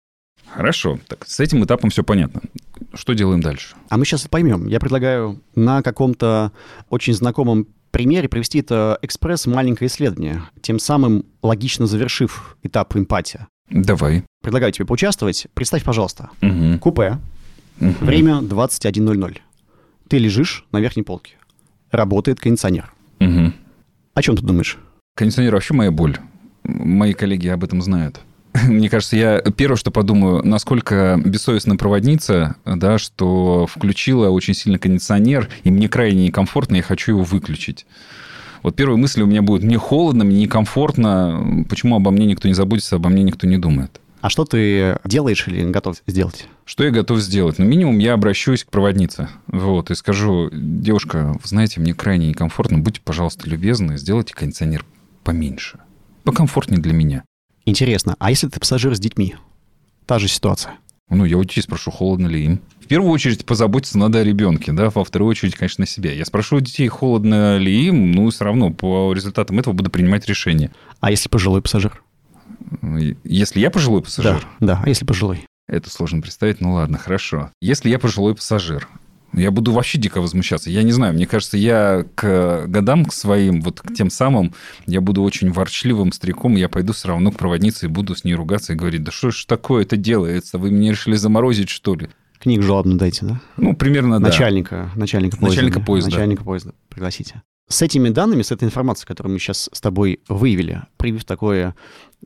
Хорошо. 0.49 0.99
Так, 1.09 1.27
с 1.27 1.41
этим 1.41 1.65
этапом 1.65 1.91
все 1.91 2.03
понятно. 2.03 2.41
Что 2.95 3.15
делаем 3.15 3.41
дальше? 3.41 3.75
А 3.89 3.99
мы 3.99 4.05
сейчас 4.05 4.27
поймем. 4.29 4.67
Я 4.67 4.81
предлагаю 4.81 5.41
на 5.55 5.83
каком-то 5.83 6.53
очень 6.91 7.15
знакомом 7.15 7.67
примере 7.93 8.29
провести 8.29 8.59
это 8.59 8.99
экспресс 9.03 9.47
маленькое 9.47 9.89
исследование, 9.89 10.43
тем 10.61 10.79
самым 10.79 11.25
логично 11.43 11.87
завершив 11.87 12.57
этап 12.63 12.97
эмпатия. 12.97 13.47
Давай. 13.71 14.25
Предлагаю 14.43 14.73
тебе 14.73 14.85
поучаствовать. 14.87 15.47
Представь, 15.55 15.85
пожалуйста, 15.85 16.31
Мгм. 16.41 16.79
купе, 16.79 17.19
Мгм. 17.79 17.95
время 18.01 18.41
21.00. 18.43 19.39
Ты 20.09 20.19
лежишь 20.19 20.67
на 20.73 20.79
верхней 20.81 21.03
полке. 21.05 21.37
Работает 21.91 22.41
кондиционер. 22.41 22.93
Мгм. 23.21 23.55
О 24.15 24.23
чем 24.23 24.37
ты 24.37 24.43
думаешь? 24.43 24.79
Кондиционер 25.15 25.55
вообще 25.55 25.75
моя 25.75 25.91
боль. 25.91 26.17
Мои 26.65 27.13
коллеги 27.13 27.49
об 27.49 27.65
этом 27.65 27.81
знают. 27.83 28.21
Мне 28.67 28.91
кажется, 28.91 29.17
я 29.17 29.41
первое, 29.41 29.77
что 29.77 29.91
подумаю, 29.91 30.47
насколько 30.47 31.21
бессовестная 31.25 31.77
проводница, 31.77 32.57
да, 32.65 32.99
что 32.99 33.67
включила 33.67 34.29
очень 34.29 34.55
сильно 34.55 34.79
кондиционер, 34.79 35.49
и 35.65 35.71
мне 35.71 35.89
крайне 35.89 36.27
некомфортно, 36.27 36.77
я 36.77 36.83
хочу 36.83 37.13
его 37.13 37.23
выключить. 37.23 37.87
Вот 38.63 38.77
первая 38.77 38.97
мысль 38.97 39.23
у 39.23 39.27
меня 39.27 39.43
будет, 39.43 39.63
мне 39.63 39.79
холодно, 39.79 40.25
мне 40.25 40.43
некомфортно, 40.43 41.65
почему 41.69 41.97
обо 41.97 42.11
мне 42.11 42.27
никто 42.27 42.47
не 42.47 42.55
заботится, 42.55 42.97
обо 42.97 43.09
мне 43.09 43.23
никто 43.23 43.47
не 43.47 43.59
думает. 43.59 44.01
А 44.21 44.31
что 44.31 44.45
ты 44.45 44.99
делаешь 45.05 45.49
или 45.49 45.69
готов 45.69 45.97
сделать? 46.07 46.47
Что 46.65 46.85
я 46.85 46.91
готов 46.91 47.19
сделать? 47.19 47.59
Ну, 47.59 47.65
минимум, 47.65 47.99
я 47.99 48.13
обращусь 48.13 48.63
к 48.63 48.71
проводнице. 48.71 49.29
Вот, 49.49 49.91
и 49.91 49.97
скажу, 49.97 50.49
девушка, 50.53 51.33
вы 51.33 51.41
знаете, 51.49 51.81
мне 51.81 51.93
крайне 51.93 52.29
некомфортно, 52.29 52.79
будьте, 52.79 53.01
пожалуйста, 53.03 53.51
любезны, 53.51 53.99
сделайте 53.99 54.35
кондиционер 54.35 54.85
поменьше. 55.25 55.81
Покомфортнее 56.23 56.81
для 56.81 56.93
меня. 56.93 57.25
Интересно, 57.65 58.17
а 58.19 58.31
если 58.31 58.49
ты 58.49 58.59
пассажир 58.61 58.95
с 58.95 58.99
детьми? 59.01 59.37
Та 60.07 60.19
же 60.19 60.29
ситуация. 60.29 60.75
Ну, 61.09 61.25
я 61.25 61.37
у 61.37 61.45
детей 61.45 61.61
спрошу, 61.61 61.91
холодно 61.91 62.27
ли 62.27 62.45
им. 62.45 62.61
В 62.81 62.87
первую 62.87 63.11
очередь 63.13 63.45
позаботиться 63.45 63.99
надо 63.99 64.21
о 64.21 64.25
ребенке, 64.25 64.73
да, 64.73 64.91
во 64.91 65.05
вторую 65.05 65.31
очередь, 65.31 65.55
конечно, 65.55 65.87
себя. 65.87 66.13
Я 66.13 66.25
спрошу 66.25 66.57
у 66.57 66.61
детей, 66.61 66.89
холодно 66.89 67.59
ли 67.59 67.87
им, 67.87 68.13
ну, 68.13 68.29
все 68.31 68.45
равно 68.45 68.71
по 68.71 69.13
результатам 69.13 69.59
этого 69.59 69.75
буду 69.75 69.91
принимать 69.91 70.27
решение. 70.27 70.71
А 71.01 71.11
если 71.11 71.29
пожилой 71.29 71.63
пассажир? 71.63 72.03
Если 73.25 73.61
я 73.61 73.71
пожилой 73.71 74.03
пассажир, 74.03 74.47
Да, 74.61 74.67
да, 74.77 74.83
а 74.85 74.89
если 74.89 75.05
пожилой? 75.05 75.45
это 75.69 75.91
сложно 75.91 76.21
представить, 76.23 76.61
ну 76.61 76.73
ладно, 76.75 76.99
хорошо. 76.99 77.51
Если 77.61 77.91
я 77.91 77.99
пожилой 77.99 78.35
пассажир, 78.35 78.89
я 79.33 79.51
буду 79.51 79.73
вообще 79.73 79.99
дико 79.99 80.21
возмущаться. 80.21 80.71
Я 80.71 80.83
не 80.83 80.93
знаю, 80.93 81.15
мне 81.15 81.27
кажется, 81.27 81.57
я 81.57 82.05
к 82.15 82.67
годам 82.67 83.05
к 83.05 83.13
своим, 83.13 83.63
вот 83.63 83.81
к 83.81 83.95
тем 83.95 84.11
самым, 84.11 84.55
я 84.87 85.01
буду 85.01 85.23
очень 85.23 85.51
ворчливым 85.51 86.13
стариком, 86.13 86.57
я 86.57 86.69
пойду 86.69 86.93
все 86.93 87.09
равно 87.09 87.31
к 87.31 87.39
проводнице 87.39 87.87
и 87.87 87.89
буду 87.89 88.15
с 88.15 88.25
ней 88.25 88.35
ругаться 88.35 88.73
и 88.73 88.77
говорить, 88.77 89.03
да 89.03 89.13
что 89.13 89.31
ж 89.31 89.45
такое 89.45 89.83
это 89.83 89.97
делается, 89.97 90.59
вы 90.59 90.71
меня 90.71 90.93
решили 90.93 91.15
заморозить, 91.15 91.69
что 91.69 91.95
ли? 91.95 92.09
Книгу 92.39 92.63
жалобную 92.63 92.99
дайте, 92.99 93.25
да? 93.25 93.41
Ну, 93.57 93.75
примерно, 93.75 94.19
да. 94.19 94.27
Начальника, 94.27 94.91
начальника 94.97 95.37
поезда. 95.37 95.57
Начальника 95.57 95.79
да. 95.79 95.85
поезда. 95.85 96.11
Начальника 96.11 96.45
поезда 96.45 96.75
пригласите. 96.89 97.43
С 97.69 97.81
этими 97.81 98.11
данными, 98.11 98.43
с 98.43 98.51
этой 98.51 98.65
информацией, 98.65 99.07
которую 99.07 99.33
мы 99.33 99.39
сейчас 99.39 99.71
с 99.73 99.81
тобой 99.81 100.21
выявили, 100.29 100.83
привив 100.99 101.25
такое, 101.25 101.75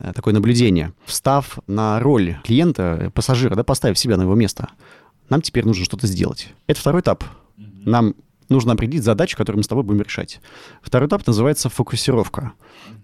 э, 0.01 0.13
такое 0.13 0.35
наблюдение, 0.35 0.93
встав 1.05 1.59
на 1.67 2.01
роль 2.01 2.39
клиента, 2.43 2.99
э, 3.01 3.11
пассажира, 3.11 3.55
да, 3.55 3.63
поставив 3.63 3.99
себя 3.99 4.17
на 4.17 4.23
его 4.23 4.35
место, 4.35 4.71
нам 5.29 5.43
теперь 5.43 5.65
нужно 5.65 5.85
что-то 5.85 6.07
сделать. 6.07 6.49
Это 6.67 6.81
второй 6.81 7.01
этап. 7.01 7.25
Нам 7.57 8.15
нужно 8.49 8.73
определить 8.73 9.03
задачу, 9.03 9.37
которую 9.37 9.61
мы 9.61 9.65
с 9.65 9.69
тобой 9.69 9.85
будем 9.85 10.03
решать. 10.03 10.41
Второй 10.83 11.09
этап 11.09 11.27
называется 11.27 11.69
фокусировка. 11.69 12.53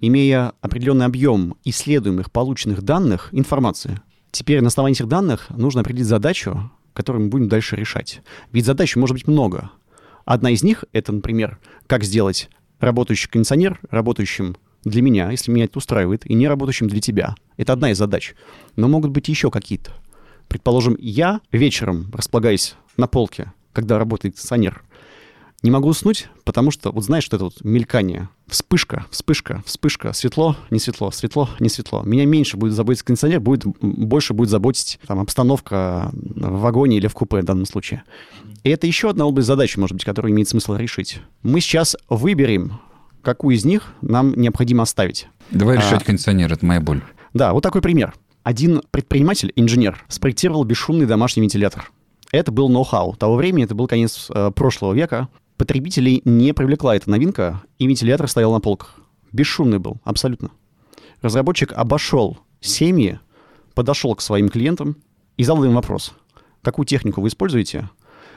Имея 0.01 0.53
определенный 0.61 1.07
объем 1.07 1.57
исследуемых, 1.65 2.31
полученных 2.31 2.83
данных, 2.83 3.29
информации, 3.33 4.01
теперь 4.31 4.61
на 4.61 4.69
основании 4.69 4.97
этих 4.97 5.09
данных 5.09 5.51
нужно 5.51 5.81
определить 5.81 6.07
задачу, 6.07 6.71
которую 6.95 7.25
мы 7.25 7.31
будем 7.31 7.49
дальше 7.49 7.77
решать. 7.77 8.21
Ведь 8.53 8.67
задач 8.67 8.97
может 8.97 9.15
быть 9.15 9.27
много. 9.27 9.71
Одна 10.25 10.51
из 10.51 10.63
них— 10.63 10.85
это, 10.93 11.13
например, 11.13 11.59
как 11.87 12.05
сделать 12.05 12.49
работающий 12.79 13.29
кондиционер 13.29 13.81
работающим 13.91 14.57
для 14.85 15.03
меня, 15.03 15.31
если 15.31 15.53
меня 15.53 15.65
это 15.65 15.79
устраивает, 15.79 16.29
и 16.29 16.35
не 16.35 16.49
работающим 16.49 16.89
для 16.89 17.01
тебя. 17.01 17.35
Это 17.57 17.73
одна 17.73 17.91
из 17.93 17.99
задач. 17.99 18.35
Но 18.77 18.89
могут 18.89 19.13
быть 19.13 19.29
еще 19.29 19.51
какие-то. 19.51 19.93
Предположим, 20.53 20.99
я 21.01 21.41
вечером, 21.51 22.11
располагаясь 22.13 22.75
на 22.99 23.07
полке, 23.07 23.55
когда 23.73 23.99
работает 23.99 24.35
кондиционер, 24.35 24.83
не 25.63 25.71
могу 25.71 25.89
уснуть, 25.89 26.29
потому 26.45 26.71
что, 26.71 26.93
вот 26.93 27.05
знаешь, 27.05 27.25
что 27.25 27.37
это 27.37 27.47
вот 27.47 27.65
мелькание, 27.65 28.29
вспышка, 28.49 29.07
вспышка, 29.11 29.63
вспышка, 29.65 30.13
светло, 30.13 30.55
не 30.69 30.79
светло, 30.79 31.11
светло, 31.11 31.49
не 31.59 31.71
светло. 31.71 32.03
Меня 32.03 32.27
меньше 32.27 32.59
будет 32.59 32.75
заботить 32.75 33.03
кондиционер, 33.03 33.41
будет, 33.41 33.65
больше 33.81 34.35
будет 34.35 34.51
заботить 34.51 35.01
там, 35.07 35.21
обстановка 35.21 36.11
в 36.13 36.61
вагоне 36.61 36.99
или 36.99 37.07
в 37.07 37.15
купе 37.15 37.41
в 37.41 37.45
данном 37.47 37.65
случае. 37.65 38.03
И 38.63 38.69
это 38.69 38.87
еще 38.87 39.09
одна 39.09 39.25
область 39.25 39.47
задачи, 39.49 39.79
может 39.79 39.95
быть, 39.95 40.05
которую 40.05 40.33
имеет 40.33 40.51
смысл 40.51 40.75
решить. 40.75 41.23
Мы 41.43 41.63
сейчас 41.63 41.97
выберем, 42.11 42.79
какую 43.23 43.57
из 43.57 43.65
них 43.65 43.95
нам 44.03 44.35
необходимо 44.35 44.83
оставить. 44.83 45.29
Давай 45.51 45.79
А. 45.79 45.81
решать 45.81 46.05
кондиционер, 46.05 46.53
это 46.53 46.67
моя 46.67 46.83
боль. 46.83 47.01
Да, 47.33 47.55
вот 47.55 47.63
такой 47.63 47.81
пример. 47.81 48.13
Один 48.43 48.83
предприниматель, 48.91 49.53
инженер, 49.55 50.05
спроектировал 50.09 50.65
бесшумный 50.65 51.07
домашний 51.07 51.43
вентилятор. 51.43 51.93
Это 52.33 52.51
был 52.51 52.69
ноу-хау. 52.69 53.15
Того 53.15 53.37
времени, 53.37 53.65
это 53.65 53.75
был 53.75 53.87
конец 53.87 54.29
э, 54.31 54.51
прошлого 54.51 54.95
века. 54.95 55.29
Потребителей 55.57 56.23
не 56.25 56.53
привлекла 56.53 56.97
эта 56.97 57.09
новинка, 57.09 57.63
и 57.79 57.87
вентилятор 57.87 58.27
стоял 58.27 58.53
на 58.53 58.61
полках. 58.61 58.97
Бесшумный 59.31 59.79
был, 59.79 60.01
абсолютно. 60.03 60.51
Разработчик 61.21 61.73
обошел 61.73 62.39
семьи, 62.61 63.21
подошел 63.75 64.15
к 64.17 64.21
своим 64.21 64.49
клиентам 64.49 64.97
и 65.37 65.45
задал 65.45 65.65
им 65.65 65.75
вопрос. 65.75 66.13
Какую 66.63 66.87
технику 66.87 67.21
вы 67.21 67.29
используете? 67.29 67.91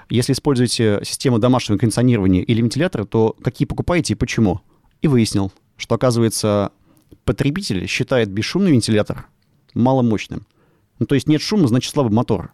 Если 0.10 0.34
используете 0.34 1.00
систему 1.04 1.40
домашнего 1.40 1.80
кондиционирования 1.80 2.44
или 2.44 2.62
вентилятора, 2.62 3.06
то 3.06 3.36
какие 3.44 3.66
покупаете 3.66 4.14
и 4.14 4.16
почему? 4.16 4.62
И 5.02 5.08
выяснил, 5.08 5.52
что, 5.78 5.96
оказывается, 5.96 6.72
потребитель 7.24 7.88
считает 7.88 8.30
бесшумный 8.30 8.72
вентилятор 8.72 9.28
маломощным. 9.76 10.48
Ну, 11.00 11.06
то 11.06 11.16
есть 11.16 11.28
нет 11.28 11.42
шума, 11.42 11.68
значит 11.68 11.92
слабый 11.92 12.14
мотор. 12.14 12.52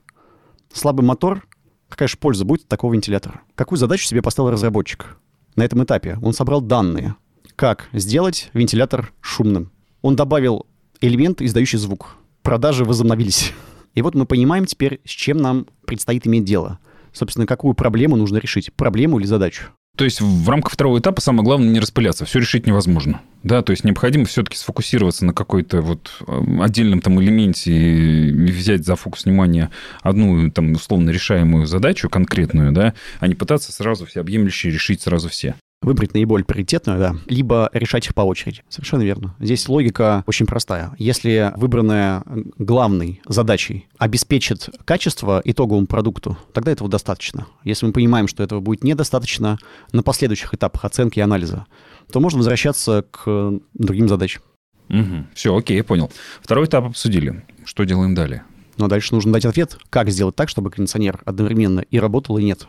Слабый 0.74 1.06
мотор, 1.06 1.48
какая 1.88 2.08
же 2.08 2.18
польза 2.18 2.44
будет 2.44 2.63
от 2.63 2.68
такого 2.68 2.94
вентилятора? 2.94 3.42
Какую 3.56 3.78
задачу 3.78 4.06
себе 4.06 4.22
поставил 4.22 4.51
разработчик? 4.51 5.18
На 5.56 5.63
этом 5.63 5.84
этапе 5.84 6.18
он 6.22 6.34
собрал 6.34 6.62
данные, 6.62 7.16
как 7.56 7.88
сделать 7.94 8.50
вентилятор 8.54 9.13
шумным. 9.22 9.72
Он 10.01 10.16
добавил 10.16 10.66
элемент, 11.01 11.42
издающий 11.42 11.78
звук. 11.78 12.16
Продажи 12.42 12.86
возобновились. 12.86 13.54
И 13.94 14.01
вот 14.01 14.16
мы 14.16 14.25
понимаем 14.25 14.66
теперь, 14.66 15.01
с 15.06 15.10
чем 15.10 15.38
нам 15.38 15.68
предстоит 15.86 16.25
иметь 16.25 16.46
дело. 16.46 16.80
Собственно, 17.12 17.46
какую 17.46 17.74
проблему 17.74 18.16
нужно 18.16 18.38
решить. 18.38 18.74
Проблему 18.74 19.20
или 19.20 19.25
задачу. 19.25 19.66
То 19.98 20.05
есть 20.05 20.21
в 20.21 20.50
рамках 20.50 20.74
второго 20.74 21.00
этапа 21.00 21.21
самое 21.21 21.43
главное 21.43 21.69
не 21.69 21.79
распыляться. 21.79 22.25
Все 22.25 22.39
решить 22.39 22.65
невозможно. 22.65 23.21
Да, 23.43 23.62
то 23.62 23.71
есть 23.71 23.83
необходимо 23.83 24.25
все-таки 24.25 24.57
сфокусироваться 24.57 25.25
на 25.25 25.33
какой-то 25.33 25.81
вот 25.81 26.12
э, 26.27 26.62
отдельном 26.62 27.01
там 27.01 27.21
элементе 27.21 27.71
и 27.71 28.31
взять 28.31 28.86
за 28.86 28.95
фокус 28.95 29.25
внимания 29.25 29.69
одну 30.01 30.50
там 30.51 30.71
условно 30.74 31.10
решаемую 31.10 31.65
задачу 31.65 32.10
конкретную, 32.10 32.71
да, 32.71 32.93
а 33.19 33.27
не 33.27 33.36
пытаться 33.36 33.71
сразу 33.71 34.05
всеобъемлюще 34.05 34.69
решить 34.69 35.01
сразу 35.01 35.29
все. 35.29 35.55
Выбрать 35.81 36.13
наиболее 36.13 36.45
приоритетную, 36.45 37.00
да, 37.00 37.15
либо 37.25 37.69
решать 37.73 38.05
их 38.05 38.13
по 38.13 38.21
очереди. 38.21 38.61
Совершенно 38.69 39.01
верно. 39.01 39.35
Здесь 39.39 39.67
логика 39.67 40.23
очень 40.27 40.45
простая. 40.45 40.93
Если 40.97 41.51
выбранная 41.55 42.23
главной 42.57 43.21
задачей 43.27 43.88
обеспечит 43.97 44.69
качество 44.85 45.41
итоговому 45.43 45.88
продукту, 45.88 46.38
тогда 46.53 46.71
этого 46.71 46.89
достаточно. 46.89 47.47
Если 47.63 47.85
мы 47.85 47.93
понимаем, 47.93 48.27
что 48.27 48.43
этого 48.43 48.59
будет 48.59 48.83
недостаточно 48.83 49.57
на 49.91 50.03
последующих 50.03 50.53
этапах 50.53 50.85
оценки 50.85 51.19
и 51.19 51.21
анализа, 51.21 51.65
то 52.11 52.19
можно 52.19 52.38
возвращаться 52.38 53.05
к 53.09 53.59
другим 53.73 54.07
задачам. 54.07 54.43
Угу. 54.89 55.25
Все, 55.33 55.55
окей, 55.55 55.77
я 55.77 55.83
понял. 55.83 56.11
Второй 56.41 56.65
этап 56.65 56.85
обсудили. 56.85 57.43
Что 57.65 57.85
делаем 57.85 58.13
далее? 58.13 58.43
Но 58.77 58.88
дальше 58.88 59.13
нужно 59.15 59.33
дать 59.33 59.45
ответ, 59.45 59.77
как 59.89 60.09
сделать 60.09 60.35
так, 60.35 60.50
чтобы 60.50 60.69
кондиционер 60.69 61.21
одновременно 61.25 61.79
и 61.79 62.00
работал, 62.00 62.38
и 62.38 62.43
нет. 62.43 62.67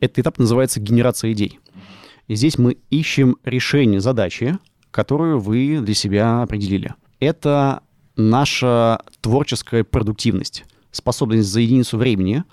Этот 0.00 0.20
этап 0.20 0.38
называется 0.38 0.80
генерация 0.80 1.32
идей. 1.32 1.60
И 2.28 2.34
здесь 2.34 2.58
мы 2.58 2.76
ищем 2.90 3.36
решение 3.44 4.00
задачи, 4.00 4.58
которую 4.90 5.38
вы 5.40 5.80
для 5.80 5.94
себя 5.94 6.42
определили. 6.42 6.94
Это 7.20 7.82
наша 8.16 9.00
творческая 9.20 9.84
продуктивность, 9.84 10.64
способность 10.90 11.48
за 11.48 11.60
единицу 11.60 11.98
времени 11.98 12.44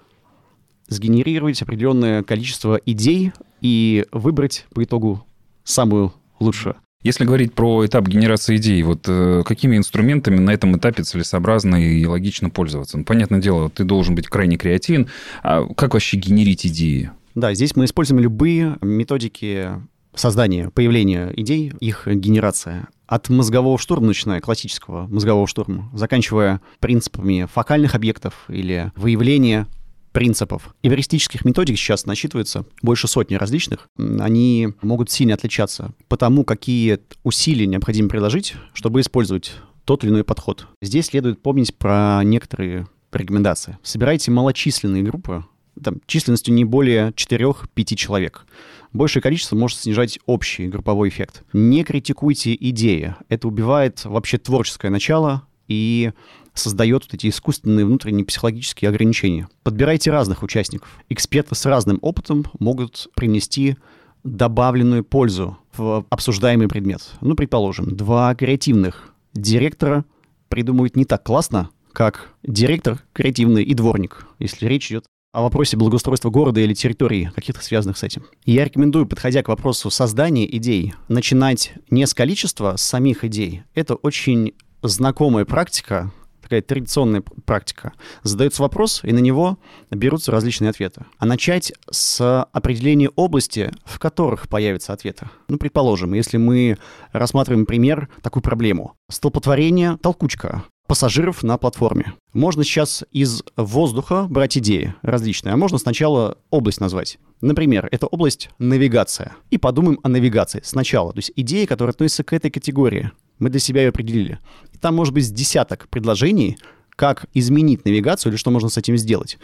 сгенерировать 0.88 1.62
определенное 1.62 2.24
количество 2.24 2.80
идей 2.86 3.32
и 3.62 4.06
выбрать 4.12 4.66
по 4.74 4.84
итогу 4.84 5.24
самую 5.64 6.14
лучшую. 6.40 6.76
Если 7.02 7.24
говорить 7.24 7.54
про 7.54 7.86
этап 7.86 8.08
генерации 8.08 8.58
идей, 8.58 8.84
вот 8.84 9.06
э, 9.08 9.44
какими 9.46 9.78
инструментами 9.78 10.38
на 10.40 10.52
этом 10.52 10.76
этапе 10.76 11.04
целесообразно 11.04 11.78
и 11.78 12.06
логично 12.06 12.50
пользоваться? 12.50 12.98
Ну, 12.98 13.06
понятное 13.06 13.40
дело, 13.40 13.70
ты 13.70 13.86
должен 13.86 14.16
быть 14.16 14.28
крайне 14.28 14.58
креативен. 14.58 15.08
А 15.42 15.66
как 15.76 15.94
вообще 15.94 16.18
генерить 16.18 16.66
идеи? 16.66 17.12
Да, 17.40 17.54
здесь 17.54 17.74
мы 17.78 17.86
используем 17.86 18.20
любые 18.20 18.78
методики 18.82 19.70
создания, 20.14 20.70
появления 20.72 21.32
идей, 21.38 21.72
их 21.80 22.06
генерация. 22.06 22.90
От 23.08 23.30
мозгового 23.30 23.78
штурма, 23.78 24.08
начиная 24.08 24.42
классического 24.42 25.08
мозгового 25.08 25.48
штурма, 25.48 25.90
заканчивая 25.94 26.60
принципами 26.82 27.48
фокальных 27.50 27.96
объектов 27.96 28.44
или 28.50 28.92
выявления 28.98 29.68
принципов. 30.12 30.76
Эвристических 30.84 31.46
методик 31.46 31.78
сейчас 31.78 32.06
насчитывается 32.06 32.66
больше 32.82 33.08
сотни 33.08 33.36
различных. 33.36 33.88
Они 33.98 34.74
могут 34.82 35.10
сильно 35.10 35.36
отличаться 35.36 35.94
по 36.10 36.18
тому, 36.18 36.44
какие 36.44 37.00
усилия 37.24 37.68
необходимо 37.68 38.10
приложить, 38.10 38.56
чтобы 38.74 39.00
использовать 39.00 39.54
тот 39.86 40.04
или 40.04 40.12
иной 40.12 40.26
подход. 40.26 40.68
Здесь 40.82 41.06
следует 41.06 41.42
помнить 41.42 41.74
про 41.74 42.22
некоторые 42.26 42.88
рекомендации. 43.14 43.78
Собирайте 43.82 44.30
малочисленные 44.30 45.04
группы, 45.04 45.46
там, 45.82 46.02
численностью 46.06 46.54
не 46.54 46.66
более 46.66 47.10
4-5 47.12 47.96
человек. 47.96 48.46
Большее 48.92 49.22
количество 49.22 49.56
может 49.56 49.78
снижать 49.80 50.20
общий 50.26 50.68
групповой 50.68 51.10
эффект. 51.10 51.44
Не 51.54 51.84
критикуйте 51.84 52.56
идеи. 52.56 53.16
Это 53.28 53.48
убивает 53.48 54.04
вообще 54.06 54.38
творческое 54.38 54.90
начало 54.90 55.44
и 55.68 56.12
создает 56.54 57.04
вот 57.04 57.14
эти 57.14 57.28
искусственные 57.28 57.86
внутренние 57.86 58.26
психологические 58.26 58.90
ограничения. 58.90 59.48
Подбирайте 59.64 60.12
разных 60.12 60.44
участников. 60.44 60.90
Эксперты 61.10 61.56
с 61.56 61.66
разным 61.66 62.00
опытом 62.02 62.46
могут 62.60 63.08
принести 63.16 63.78
добавленную 64.24 65.04
пользу 65.04 65.58
в 65.78 66.06
обсуждаемый 66.10 66.68
предмет. 66.68 67.12
Ну, 67.22 67.36
предположим, 67.36 67.96
два 67.96 68.36
креативных 68.36 69.14
директора 69.34 70.04
придумывают 70.50 70.96
не 70.96 71.06
так 71.06 71.24
классно, 71.24 71.70
как 71.94 72.34
директор 72.44 73.00
креативный 73.14 73.64
и 73.64 73.74
дворник, 73.74 74.28
если 74.40 74.66
речь 74.66 74.92
идет 74.92 75.06
о 75.32 75.44
вопросе 75.44 75.78
благоустройства 75.78 76.30
города 76.30 76.60
или 76.60 76.74
территории, 76.74 77.32
каких-то 77.36 77.64
связанных 77.64 77.98
с 77.98 78.04
этим. 78.04 78.26
я 78.46 78.66
рекомендую, 78.66 79.06
подходя 79.06 79.44
к 79.44 79.48
вопросу 79.48 79.90
создания 79.90 80.46
идей, 80.58 80.94
начинать 81.08 81.74
не 81.90 82.08
с 82.08 82.14
количества 82.14 82.76
самих 82.78 83.24
идей. 83.24 83.64
Это 83.76 83.96
очень 83.96 84.54
знакомая 84.82 85.46
практика, 85.46 86.12
такая 86.42 86.64
традиционная 86.64 87.22
практика. 87.46 87.94
Задается 88.24 88.64
вопрос, 88.64 89.02
и 89.04 89.12
на 89.12 89.20
него 89.20 89.60
берутся 89.92 90.32
различные 90.32 90.72
ответы. 90.72 91.06
А 91.20 91.28
начать 91.28 91.74
с 91.92 92.44
определения 92.52 93.10
области, 93.10 93.72
в 93.86 94.00
которых 94.00 94.50
появятся 94.50 94.94
ответы. 94.94 95.30
Ну, 95.48 95.58
предположим, 95.58 96.14
если 96.14 96.38
мы 96.38 96.78
рассматриваем 97.12 97.68
пример, 97.68 98.10
такую 98.24 98.42
проблему. 98.42 98.96
Столпотворение, 99.12 99.98
толкучка 100.02 100.64
пассажиров 100.90 101.44
на 101.44 101.60
платформе. 101.60 102.14
Можно 102.34 102.64
сейчас 102.64 103.04
из 103.12 103.44
воздуха 103.56 104.26
брать 104.28 104.58
идеи 104.58 104.96
различные, 105.04 105.54
а 105.54 105.58
можно 105.58 105.78
сначала 105.78 106.40
область 106.50 106.82
назвать. 106.82 107.20
Например, 107.42 107.88
это 107.92 108.08
область 108.08 108.50
навигация. 108.58 109.36
И 109.52 109.60
подумаем 109.60 110.00
о 110.02 110.10
навигации 110.10 110.62
сначала. 110.64 111.14
То 111.14 111.20
есть 111.20 111.32
идеи, 111.36 111.66
которые 111.66 111.92
относятся 111.92 112.24
к 112.24 112.34
этой 112.34 112.50
категории. 112.50 113.12
Мы 113.38 113.52
для 113.52 113.60
себя 113.60 113.84
ее 113.84 113.90
определили. 113.90 114.40
И 114.74 114.80
там 114.80 114.96
может 114.96 115.14
быть 115.14 115.32
десяток 115.32 115.88
предложений, 115.90 116.58
как 116.96 117.28
изменить 117.36 117.86
навигацию 117.86 118.32
или 118.32 118.38
что 118.38 118.50
можно 118.50 118.68
с 118.68 118.78
этим 118.78 118.98
сделать, 118.98 119.38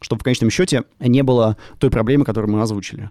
чтобы 0.00 0.20
в 0.20 0.24
конечном 0.24 0.50
счете 0.50 0.82
не 0.98 1.22
было 1.22 1.56
той 1.78 1.90
проблемы, 1.90 2.24
которую 2.24 2.52
мы 2.52 2.60
озвучили. 2.60 3.10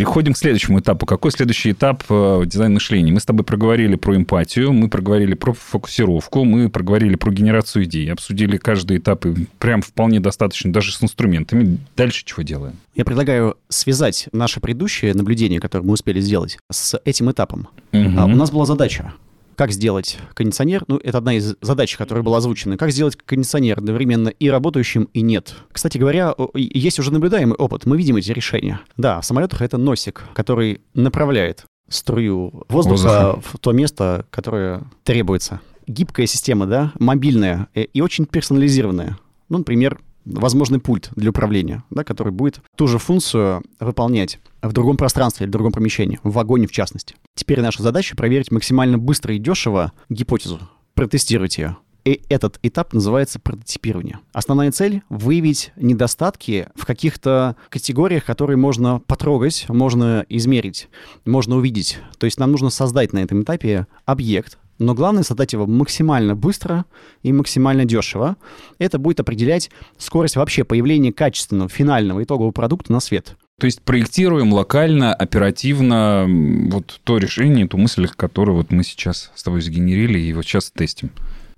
Переходим 0.00 0.32
к 0.32 0.38
следующему 0.38 0.80
этапу. 0.80 1.04
Какой 1.04 1.30
следующий 1.30 1.72
этап 1.72 2.04
э, 2.08 2.44
дизайн 2.46 2.72
мышления? 2.72 3.12
Мы 3.12 3.20
с 3.20 3.26
тобой 3.26 3.44
проговорили 3.44 3.96
про 3.96 4.16
эмпатию, 4.16 4.72
мы 4.72 4.88
проговорили 4.88 5.34
про 5.34 5.52
фокусировку, 5.52 6.44
мы 6.44 6.70
проговорили 6.70 7.16
про 7.16 7.30
генерацию 7.30 7.84
идей, 7.84 8.10
обсудили 8.10 8.56
каждый 8.56 8.96
этап 8.96 9.26
и 9.26 9.46
прям 9.58 9.82
вполне 9.82 10.18
достаточно 10.18 10.72
даже 10.72 10.92
с 10.92 11.02
инструментами. 11.02 11.76
Дальше 11.98 12.24
чего 12.24 12.40
делаем? 12.40 12.76
Я 12.94 13.04
предлагаю 13.04 13.58
связать 13.68 14.30
наше 14.32 14.58
предыдущее 14.60 15.12
наблюдение, 15.12 15.60
которое 15.60 15.84
мы 15.84 15.92
успели 15.92 16.20
сделать, 16.20 16.56
с 16.70 16.98
этим 17.04 17.30
этапом. 17.30 17.68
Угу. 17.92 18.00
У 18.00 18.36
нас 18.36 18.50
была 18.50 18.64
задача 18.64 19.12
как 19.60 19.72
сделать 19.72 20.16
кондиционер, 20.32 20.84
ну, 20.88 20.96
это 20.96 21.18
одна 21.18 21.34
из 21.34 21.54
задач, 21.60 21.94
которая 21.98 22.24
была 22.24 22.38
озвучена, 22.38 22.78
как 22.78 22.92
сделать 22.92 23.18
кондиционер 23.26 23.76
одновременно 23.76 24.30
и 24.30 24.48
работающим, 24.48 25.10
и 25.12 25.20
нет. 25.20 25.54
Кстати 25.70 25.98
говоря, 25.98 26.34
есть 26.54 26.98
уже 26.98 27.12
наблюдаемый 27.12 27.56
опыт, 27.56 27.84
мы 27.84 27.98
видим 27.98 28.16
эти 28.16 28.30
решения. 28.30 28.80
Да, 28.96 29.20
в 29.20 29.26
самолетах 29.26 29.60
это 29.60 29.76
носик, 29.76 30.24
который 30.32 30.80
направляет 30.94 31.66
струю 31.90 32.64
воздуха, 32.70 33.38
в 33.44 33.58
то 33.58 33.72
место, 33.72 34.24
которое 34.30 34.84
требуется. 35.04 35.60
Гибкая 35.86 36.24
система, 36.24 36.64
да, 36.64 36.94
мобильная 36.98 37.68
и 37.74 38.00
очень 38.00 38.24
персонализированная. 38.24 39.18
Ну, 39.50 39.58
например, 39.58 40.00
возможный 40.24 40.80
пульт 40.80 41.10
для 41.16 41.30
управления, 41.30 41.84
да, 41.90 42.04
который 42.04 42.32
будет 42.32 42.60
ту 42.76 42.86
же 42.86 42.98
функцию 42.98 43.62
выполнять 43.78 44.38
в 44.62 44.72
другом 44.72 44.96
пространстве 44.96 45.44
или 45.44 45.50
в 45.50 45.52
другом 45.52 45.72
помещении, 45.72 46.20
в 46.22 46.32
вагоне 46.32 46.66
в 46.66 46.72
частности. 46.72 47.14
Теперь 47.34 47.60
наша 47.60 47.82
задача 47.82 48.16
проверить 48.16 48.50
максимально 48.50 48.98
быстро 48.98 49.34
и 49.34 49.38
дешево 49.38 49.92
гипотезу, 50.08 50.60
протестировать 50.94 51.58
ее. 51.58 51.76
И 52.04 52.22
этот 52.28 52.58
этап 52.62 52.94
называется 52.94 53.38
прототипирование. 53.38 54.20
Основная 54.32 54.72
цель— 54.72 55.02
выявить 55.10 55.72
недостатки 55.76 56.68
в 56.74 56.86
каких-то 56.86 57.56
категориях, 57.68 58.24
которые 58.24 58.56
можно 58.56 59.00
потрогать, 59.00 59.66
можно 59.68 60.24
измерить, 60.28 60.88
можно 61.26 61.56
увидеть. 61.56 61.98
То 62.18 62.24
есть 62.24 62.38
нам 62.38 62.52
нужно 62.52 62.70
создать 62.70 63.12
на 63.12 63.18
этом 63.18 63.42
этапе 63.42 63.86
объект, 64.06 64.58
но 64.80 64.94
главное 64.94 65.22
создать 65.22 65.52
его 65.52 65.66
максимально 65.66 66.34
быстро 66.34 66.86
и 67.22 67.32
максимально 67.32 67.84
дешево. 67.84 68.36
Это 68.78 68.98
будет 68.98 69.20
определять 69.20 69.70
скорость 69.98 70.36
вообще 70.36 70.64
появления 70.64 71.12
качественного 71.12 71.68
финального 71.68 72.24
итогового 72.24 72.50
продукта 72.50 72.90
на 72.90 73.00
свет. 73.00 73.36
То 73.60 73.66
есть 73.66 73.82
проектируем 73.82 74.54
локально, 74.54 75.12
оперативно 75.12 76.26
вот 76.70 76.98
то 77.04 77.18
решение, 77.18 77.68
ту 77.68 77.76
мысль, 77.76 78.08
которую 78.08 78.56
вот 78.56 78.72
мы 78.72 78.82
сейчас 78.82 79.30
с 79.34 79.42
тобой 79.42 79.60
сгенерили 79.60 80.18
и 80.18 80.32
вот 80.32 80.46
сейчас 80.46 80.70
тестим. 80.70 81.10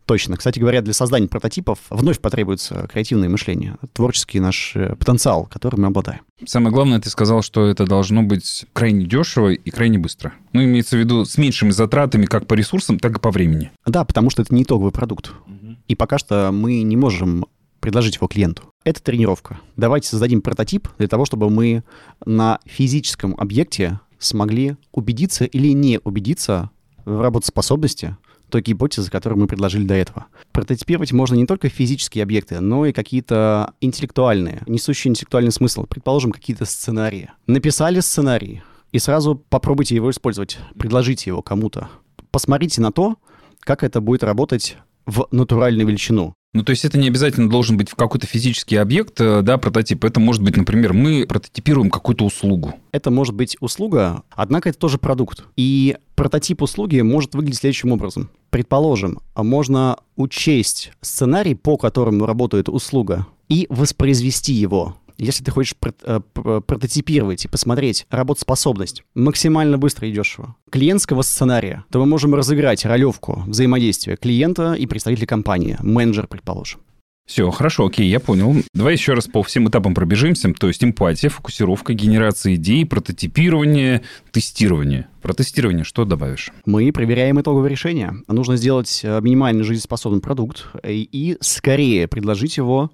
Точно. 0.06 0.36
Кстати 0.36 0.58
говоря, 0.58 0.82
для 0.82 0.92
создания 0.92 1.28
прототипов 1.28 1.78
вновь 1.90 2.20
потребуется 2.20 2.88
креативное 2.92 3.28
мышление, 3.28 3.76
творческий 3.92 4.40
наш 4.40 4.72
э, 4.74 4.96
потенциал, 4.96 5.46
которым 5.46 5.82
мы 5.82 5.88
обладаем. 5.88 6.20
Самое 6.44 6.72
главное, 6.72 7.00
ты 7.00 7.08
сказал, 7.08 7.42
что 7.42 7.66
это 7.66 7.86
должно 7.86 8.22
быть 8.22 8.66
крайне 8.72 9.06
дешево 9.06 9.50
и 9.50 9.70
крайне 9.70 9.98
быстро. 9.98 10.32
Ну, 10.52 10.64
имеется 10.64 10.96
в 10.96 10.98
виду 10.98 11.24
с 11.24 11.38
меньшими 11.38 11.70
затратами 11.70 12.26
как 12.26 12.46
по 12.46 12.54
ресурсам, 12.54 12.98
так 12.98 13.16
и 13.16 13.20
по 13.20 13.30
времени. 13.30 13.70
Да, 13.86 14.04
потому 14.04 14.30
что 14.30 14.42
это 14.42 14.54
не 14.54 14.64
итоговый 14.64 14.92
продукт. 14.92 15.32
Угу. 15.46 15.76
И 15.88 15.94
пока 15.94 16.18
что 16.18 16.50
мы 16.52 16.82
не 16.82 16.96
можем 16.96 17.46
предложить 17.80 18.16
его 18.16 18.28
клиенту. 18.28 18.62
Это 18.84 19.02
тренировка. 19.02 19.58
Давайте 19.76 20.08
создадим 20.08 20.40
прототип 20.40 20.88
для 20.98 21.08
того, 21.08 21.24
чтобы 21.24 21.50
мы 21.50 21.82
на 22.24 22.60
физическом 22.64 23.34
объекте 23.36 24.00
смогли 24.18 24.76
убедиться 24.92 25.44
или 25.44 25.68
не 25.72 26.00
убедиться 26.04 26.70
в 27.04 27.20
работоспособности 27.20 28.16
той 28.52 28.62
гипотезы, 28.62 29.10
которую 29.10 29.40
мы 29.40 29.46
предложили 29.46 29.84
до 29.84 29.94
этого. 29.94 30.26
Прототипировать 30.52 31.12
можно 31.12 31.34
не 31.34 31.46
только 31.46 31.68
физические 31.68 32.22
объекты, 32.22 32.60
но 32.60 32.86
и 32.86 32.92
какие-то 32.92 33.72
интеллектуальные, 33.80 34.62
несущие 34.66 35.10
интеллектуальный 35.10 35.50
смысл. 35.50 35.86
Предположим, 35.86 36.30
какие-то 36.30 36.66
сценарии. 36.66 37.30
Написали 37.46 38.00
сценарий, 38.00 38.62
и 38.92 38.98
сразу 38.98 39.34
попробуйте 39.34 39.94
его 39.94 40.10
использовать, 40.10 40.58
предложите 40.78 41.30
его 41.30 41.42
кому-то. 41.42 41.88
Посмотрите 42.30 42.80
на 42.80 42.92
то, 42.92 43.16
как 43.60 43.82
это 43.82 44.00
будет 44.00 44.22
работать 44.22 44.76
в 45.06 45.26
натуральную 45.30 45.86
величину. 45.88 46.34
Ну, 46.54 46.62
то 46.64 46.70
есть 46.70 46.84
это 46.84 46.98
не 46.98 47.08
обязательно 47.08 47.48
должен 47.48 47.78
быть 47.78 47.90
какой-то 47.90 48.26
физический 48.26 48.76
объект, 48.76 49.18
э, 49.20 49.40
да, 49.40 49.56
прототип. 49.56 50.04
Это 50.04 50.20
может 50.20 50.42
быть, 50.42 50.56
например, 50.56 50.92
мы 50.92 51.24
прототипируем 51.26 51.90
какую-то 51.90 52.26
услугу. 52.26 52.74
Это 52.92 53.10
может 53.10 53.34
быть 53.34 53.56
услуга, 53.60 54.22
однако 54.30 54.68
это 54.68 54.78
тоже 54.78 54.98
продукт. 54.98 55.44
И 55.56 55.96
прототип 56.14 56.60
услуги 56.60 57.00
может 57.00 57.34
выглядеть 57.34 57.60
следующим 57.60 57.92
образом. 57.92 58.28
Предположим, 58.50 59.20
можно 59.34 59.96
учесть 60.16 60.92
сценарий, 61.00 61.54
по 61.54 61.78
которому 61.78 62.26
работает 62.26 62.68
услуга, 62.68 63.26
и 63.48 63.66
воспроизвести 63.70 64.52
его 64.52 64.96
если 65.18 65.44
ты 65.44 65.50
хочешь 65.50 65.74
э, 65.82 66.20
прототипировать 66.30 67.44
и 67.44 67.48
посмотреть 67.48 68.06
работоспособность 68.10 69.04
максимально 69.14 69.78
быстро 69.78 70.08
и 70.08 70.12
дешево 70.12 70.56
клиентского 70.70 71.22
сценария, 71.22 71.84
то 71.90 71.98
мы 72.00 72.06
можем 72.06 72.34
разыграть 72.34 72.84
ролевку 72.84 73.42
взаимодействия 73.46 74.16
клиента 74.16 74.74
и 74.74 74.86
представителя 74.86 75.26
компании, 75.26 75.76
менеджер, 75.80 76.26
предположим. 76.26 76.80
Все, 77.24 77.50
хорошо, 77.50 77.86
окей, 77.86 78.08
я 78.08 78.18
понял. 78.18 78.56
Давай 78.74 78.94
еще 78.94 79.14
раз 79.14 79.28
по 79.28 79.42
всем 79.42 79.68
этапам 79.68 79.94
пробежимся. 79.94 80.52
То 80.52 80.68
есть 80.68 80.82
эмпатия, 80.82 81.28
фокусировка, 81.28 81.94
генерация 81.94 82.56
идей, 82.56 82.84
прототипирование, 82.84 84.02
тестирование. 84.32 85.06
Про 85.22 85.32
тестирование 85.32 85.84
что 85.84 86.04
добавишь? 86.04 86.50
Мы 86.66 86.92
проверяем 86.92 87.40
итоговое 87.40 87.70
решение. 87.70 88.12
Нужно 88.26 88.56
сделать 88.56 89.00
э, 89.04 89.20
минимально 89.22 89.62
жизнеспособный 89.62 90.20
продукт 90.20 90.66
и, 90.84 91.08
и 91.10 91.36
скорее 91.40 92.08
предложить 92.08 92.56
его 92.56 92.90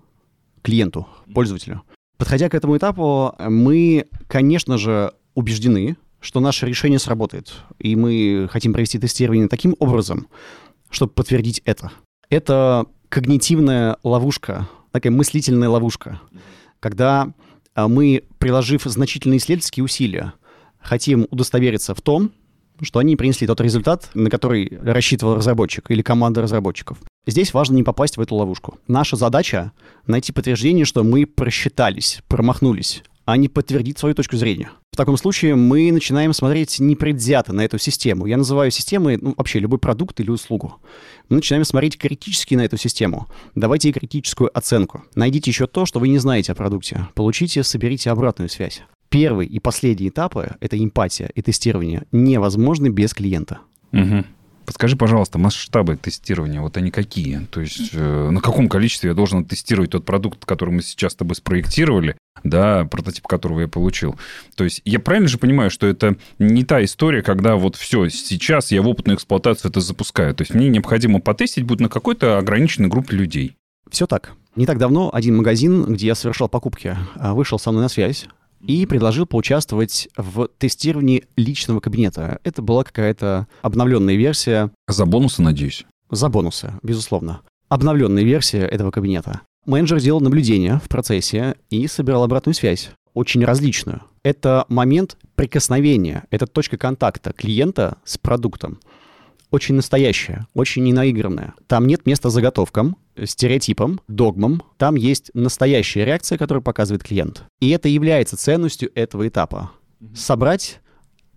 клиенту, 0.63 1.09
пользователю. 1.33 1.83
Подходя 2.19 2.49
к 2.49 2.55
этому 2.55 2.77
этапу, 2.77 3.35
мы, 3.39 4.07
конечно 4.27 4.77
же, 4.77 5.13
убеждены, 5.35 5.97
что 6.21 6.41
наше 6.41 6.67
решение 6.67 6.99
сработает. 6.99 7.55
И 7.79 7.95
мы 7.95 8.49
хотим 8.51 8.73
провести 8.73 8.99
тестирование 8.99 9.47
таким 9.49 9.77
образом, 9.79 10.27
чтобы 10.91 11.13
подтвердить 11.13 11.63
это. 11.65 11.93
Это 12.29 12.87
когнитивная 13.09 13.99
ловушка, 14.03 14.69
такая 14.91 15.13
мыслительная 15.13 15.69
ловушка, 15.69 16.21
когда 16.81 17.33
а, 17.75 17.87
мы, 17.87 18.25
приложив 18.39 18.83
значительные 18.83 19.39
исследовательские 19.39 19.85
усилия, 19.85 20.35
хотим 20.81 21.29
удостовериться 21.31 21.95
в 21.95 22.03
том, 22.03 22.33
что 22.83 22.99
они 22.99 23.17
принесли 23.17 23.47
тот 23.47 23.61
результат, 23.61 24.11
на 24.15 24.31
который 24.31 24.79
рассчитывал 24.83 25.37
разработчик 25.37 25.91
или 25.91 26.03
команда 26.03 26.43
разработчиков. 26.43 26.99
Здесь 27.27 27.53
важно 27.53 27.75
не 27.75 27.83
попасть 27.83 28.17
в 28.17 28.21
эту 28.21 28.35
ловушку. 28.37 28.79
Наша 28.87 29.17
задача— 29.17 29.73
найти 30.07 30.33
подтверждение, 30.33 30.85
что 30.85 31.05
мы 31.05 31.27
просчитались, 31.27 32.21
промахнулись, 32.29 33.03
а 33.27 33.37
не 33.37 33.49
подтвердить 33.49 33.99
свою 33.99 34.15
точку 34.15 34.37
зрения. 34.37 34.71
В 34.93 34.97
таком 34.97 35.19
случае 35.19 35.55
мы 35.55 35.93
начинаем 35.93 36.33
смотреть 36.33 36.81
непредвзято 36.81 37.53
на 37.53 37.61
эту 37.61 37.79
систему. 37.79 38.25
Я 38.25 38.39
называю 38.39 38.71
системой 38.71 39.19
ну, 39.21 39.35
вообще 39.37 39.59
любой 39.59 39.79
продукт 39.79 40.19
или 40.19 40.31
услугу. 40.31 40.77
Мы 41.29 41.37
начинаем 41.37 41.65
смотреть 41.65 41.99
критически 41.99 42.55
на 42.55 42.63
эту 42.63 42.79
систему. 42.79 43.29
Давайте 43.55 43.89
ей 43.89 43.93
критическую 43.93 44.51
оценку. 44.57 45.05
Найдите 45.15 45.51
еще 45.51 45.67
то, 45.67 45.85
что 45.85 46.01
вы 46.01 46.09
не 46.09 46.19
знаете 46.19 46.53
о 46.53 46.55
продукте. 46.55 47.07
Получите, 47.15 47.63
соберите 47.63 48.11
обратную 48.11 48.49
связь. 48.49 48.83
Первый 49.09 49.47
и 49.47 49.59
последний 49.59 50.09
этапы— 50.09 50.57
это 50.61 50.83
эмпатия 50.83 51.31
и 51.35 51.43
тестирование— 51.43 52.05
невозможны 52.13 52.89
без 52.89 53.15
клиента. 53.15 53.59
Угу. 53.93 54.25
Подскажи, 54.69 54.97
пожалуйста, 54.97 55.39
масштабы 55.39 55.97
тестирования, 55.97 56.61
вот 56.61 56.77
они 56.77 56.91
какие? 56.91 57.47
То 57.51 57.63
есть 57.63 57.89
э, 57.95 58.29
на 58.31 58.43
каком 58.43 58.69
количестве 58.69 59.09
я 59.09 59.15
должен 59.15 59.47
тестировать 59.47 59.93
тот 59.93 60.05
продукт, 60.05 60.45
который 60.45 60.75
мы 60.75 60.83
сейчас 60.83 61.13
с 61.13 61.17
тобой 61.17 61.37
спроектировали, 61.37 62.19
да, 62.45 62.85
прототип 62.85 63.27
которого 63.27 63.61
я 63.61 63.69
получил. 63.69 64.17
То 64.57 64.65
есть 64.65 64.83
я 64.85 65.01
правильно 65.01 65.27
же 65.27 65.39
понимаю, 65.39 65.71
что 65.71 65.87
это 65.87 66.17
не 66.39 66.65
та 66.65 66.85
история, 66.85 67.23
когда 67.23 67.57
вот 67.57 67.77
все, 67.77 68.11
сейчас 68.11 68.71
я 68.71 68.83
в 68.83 68.89
опытную 68.89 69.17
эксплуатацию 69.17 69.71
это 69.71 69.81
запускаю. 69.81 70.35
То 70.35 70.43
есть 70.43 70.55
мне 70.55 70.69
необходимо 70.69 71.21
потестить 71.21 71.65
будет 71.65 71.81
на 71.81 71.89
какой-то 71.89 72.37
ограниченной 72.37 72.91
группе 72.91 73.17
людей. 73.17 73.57
Все 73.91 74.07
так. 74.07 74.33
Не 74.55 74.67
так 74.67 74.77
давно 74.77 75.09
один 75.15 75.39
магазин, 75.39 75.85
где 75.85 76.09
я 76.09 76.15
совершал 76.15 76.51
покупки, 76.51 76.95
а, 77.15 77.33
вышел 77.33 77.59
со 77.59 77.71
мной 77.71 77.85
на 77.85 77.89
связь, 77.89 78.27
и 78.61 78.87
предложил 78.87 79.27
поучаствовать 79.27 80.09
в 80.17 80.49
тестировании 80.59 81.25
личного 81.37 81.81
кабинета. 81.81 82.41
Это 82.45 82.63
была 82.63 82.85
какая-то 82.85 83.47
обновленная 83.63 84.17
версия. 84.17 84.71
За 84.87 85.07
бонусы, 85.07 85.43
надеюсь? 85.43 85.85
За 86.11 86.29
бонусы, 86.29 86.73
безусловно. 86.83 87.41
Обновленная 87.69 88.25
версия 88.25 88.63
этого 88.63 88.91
кабинета. 88.91 89.43
Менеджер 89.67 90.01
делал 90.01 90.21
наблюдение 90.21 90.81
в 90.83 90.89
процессе 90.89 91.57
и 91.69 91.87
собирал 91.87 92.25
обратную 92.25 92.55
связь, 92.55 92.91
очень 93.13 93.45
различную. 93.45 94.03
Это 94.23 94.65
момент 94.69 95.19
прикосновения, 95.35 96.25
это 96.31 96.47
точка 96.47 96.79
контакта 96.79 97.33
клиента 97.33 97.99
с 98.05 98.17
продуктом 98.17 98.81
очень 99.51 99.75
настоящая, 99.75 100.47
очень 100.55 100.85
ненаигранная. 100.85 101.55
Там 101.67 101.87
нет 101.87 102.07
места 102.07 102.31
заготовкам, 102.31 102.97
стереотипам, 103.23 104.01
догмам. 104.09 104.63
Там 104.77 104.95
есть 104.95 105.31
настоящая 105.35 106.05
реакция, 106.05 106.39
которую 106.39 106.63
показывает 106.63 107.03
клиент. 107.03 107.45
И 107.61 107.71
это 107.71 107.89
является 107.89 108.37
ценностью 108.37 108.91
этого 108.95 109.27
этапа. 109.27 109.71
Собрать 110.15 110.81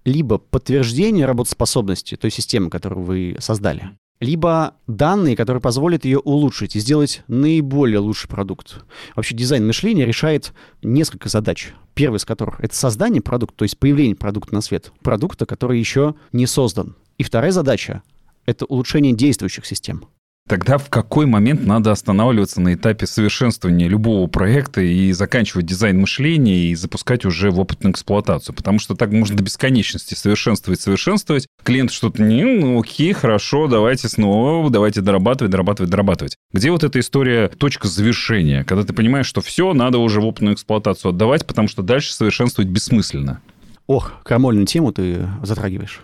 либо 0.05 0.37
подтверждение 0.37 1.25
работоспособности 1.25 2.15
той 2.15 2.31
системы, 2.31 2.69
которую 2.69 3.03
вы 3.05 3.35
создали, 3.39 3.91
либо 4.19 4.75
данные, 4.87 5.35
которые 5.35 5.61
позволят 5.61 6.05
ее 6.05 6.19
улучшить 6.19 6.75
и 6.75 6.79
сделать 6.79 7.23
наиболее 7.27 7.99
лучший 7.99 8.29
продукт. 8.29 8.83
Вообще 9.15 9.35
дизайн 9.35 9.65
мышления 9.65 10.05
решает 10.05 10.53
несколько 10.81 11.27
задач. 11.27 11.73
Первый 11.93 12.17
из 12.17 12.25
которых— 12.25 12.59
это 12.61 12.75
создание 12.75 13.21
продукта, 13.21 13.57
то 13.57 13.63
есть 13.63 13.77
появление 13.77 14.15
продукта 14.15 14.53
на 14.53 14.61
свет. 14.61 14.91
Продукта, 15.01 15.45
который 15.45 15.79
еще 15.79 16.15
не 16.31 16.45
создан. 16.45 16.95
И 17.21 17.23
вторая 17.23 17.51
задача— 17.51 18.01
это 18.47 18.65
улучшение 18.65 19.13
действующих 19.13 19.67
систем. 19.67 20.05
Тогда 20.49 20.79
в 20.79 20.89
какой 20.89 21.27
момент 21.27 21.67
надо 21.67 21.91
останавливаться 21.91 22.59
на 22.59 22.73
этапе 22.73 23.05
совершенствования 23.05 23.87
любого 23.87 24.25
проекта 24.25 24.81
и 24.81 25.11
заканчивать 25.11 25.67
дизайн 25.67 25.99
мышления 25.99 26.71
и 26.71 26.73
запускать 26.73 27.23
уже 27.23 27.51
в 27.51 27.59
опытную 27.59 27.91
эксплуатацию? 27.93 28.55
Потому 28.55 28.79
что 28.79 28.95
так 28.95 29.11
можно 29.11 29.37
до 29.37 29.43
бесконечности 29.43 30.15
совершенствовать, 30.15 30.81
совершенствовать. 30.81 31.45
Клиент 31.63 31.91
что-то 31.91 32.23
не, 32.23 32.43
ну 32.43 32.81
окей, 32.81 33.13
хорошо, 33.13 33.67
давайте 33.67 34.09
снова, 34.09 34.67
давайте 34.71 35.01
дорабатывать, 35.01 35.51
дорабатывать, 35.51 35.91
дорабатывать. 35.91 36.37
Где 36.51 36.71
вот 36.71 36.83
эта 36.83 36.99
история, 36.99 37.49
точка 37.49 37.87
завершения, 37.87 38.63
когда 38.63 38.83
ты 38.83 38.93
понимаешь, 38.93 39.27
что 39.27 39.41
все, 39.41 39.75
надо 39.75 39.99
уже 39.99 40.21
в 40.21 40.25
опытную 40.25 40.55
эксплуатацию 40.55 41.09
отдавать, 41.09 41.45
потому 41.45 41.67
что 41.67 41.83
дальше 41.83 42.15
совершенствовать 42.15 42.71
бессмысленно? 42.71 43.41
Ох, 43.87 44.11
крамольную 44.23 44.65
тему 44.65 44.91
ты 44.91 45.27
затрагиваешь. 45.43 46.01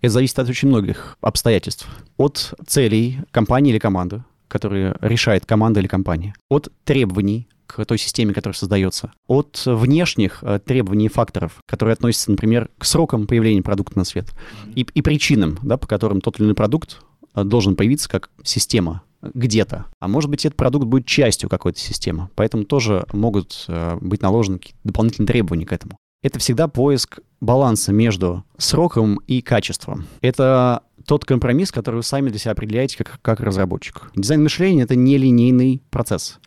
Это 0.00 0.12
зависит 0.12 0.38
от 0.38 0.48
очень 0.48 0.68
многих 0.68 1.16
обстоятельств. 1.20 1.86
От 2.16 2.54
целей 2.66 3.20
компании 3.30 3.70
или 3.70 3.78
команды, 3.78 4.24
которые 4.48 4.96
решает 5.00 5.46
команда 5.46 5.80
или 5.80 5.86
компания. 5.86 6.34
От 6.48 6.72
требований 6.84 7.48
к 7.66 7.84
той 7.84 7.98
системе, 7.98 8.32
которая 8.32 8.54
создается. 8.54 9.12
От 9.26 9.62
внешних 9.66 10.42
э, 10.42 10.58
требований 10.64 11.06
и 11.06 11.10
факторов, 11.10 11.58
которые 11.66 11.92
относятся, 11.92 12.30
например, 12.30 12.70
к 12.78 12.84
срокам 12.84 13.26
появления 13.26 13.62
продукта 13.62 13.98
на 13.98 14.04
свет 14.04 14.32
и, 14.74 14.86
и 14.94 15.02
причинам, 15.02 15.58
да, 15.62 15.76
по 15.76 15.86
которым 15.86 16.22
тот 16.22 16.38
или 16.38 16.46
иной 16.46 16.54
продукт 16.54 17.02
э, 17.34 17.44
должен 17.44 17.76
появиться 17.76 18.08
как 18.08 18.30
система 18.42 19.02
где-то. 19.22 19.84
А 20.00 20.08
может 20.08 20.30
быть, 20.30 20.46
этот 20.46 20.56
продукт 20.56 20.86
будет 20.86 21.04
частью 21.04 21.50
какой-то 21.50 21.78
системы. 21.78 22.30
Поэтому 22.36 22.64
тоже 22.64 23.04
могут 23.12 23.66
э, 23.68 23.98
быть 24.00 24.22
наложены 24.22 24.60
дополнительные 24.84 25.28
требования 25.28 25.66
к 25.66 25.72
этому 25.72 25.98
это 26.22 26.38
всегда 26.38 26.68
поиск 26.68 27.20
баланса 27.40 27.92
между 27.92 28.44
сроком 28.56 29.20
и 29.26 29.40
качеством. 29.40 30.06
Это 30.20 30.82
тот 31.06 31.24
компромисс, 31.24 31.70
который 31.70 31.96
вы 31.96 32.02
сами 32.02 32.30
для 32.30 32.38
себя 32.38 32.52
определяете 32.52 32.98
как, 32.98 33.18
как 33.22 33.40
разработчик. 33.40 34.10
Дизайн 34.14 34.42
мышления— 34.42 34.82
это 34.84 34.96
нелинейный 34.96 35.82
процесс. 35.90 36.38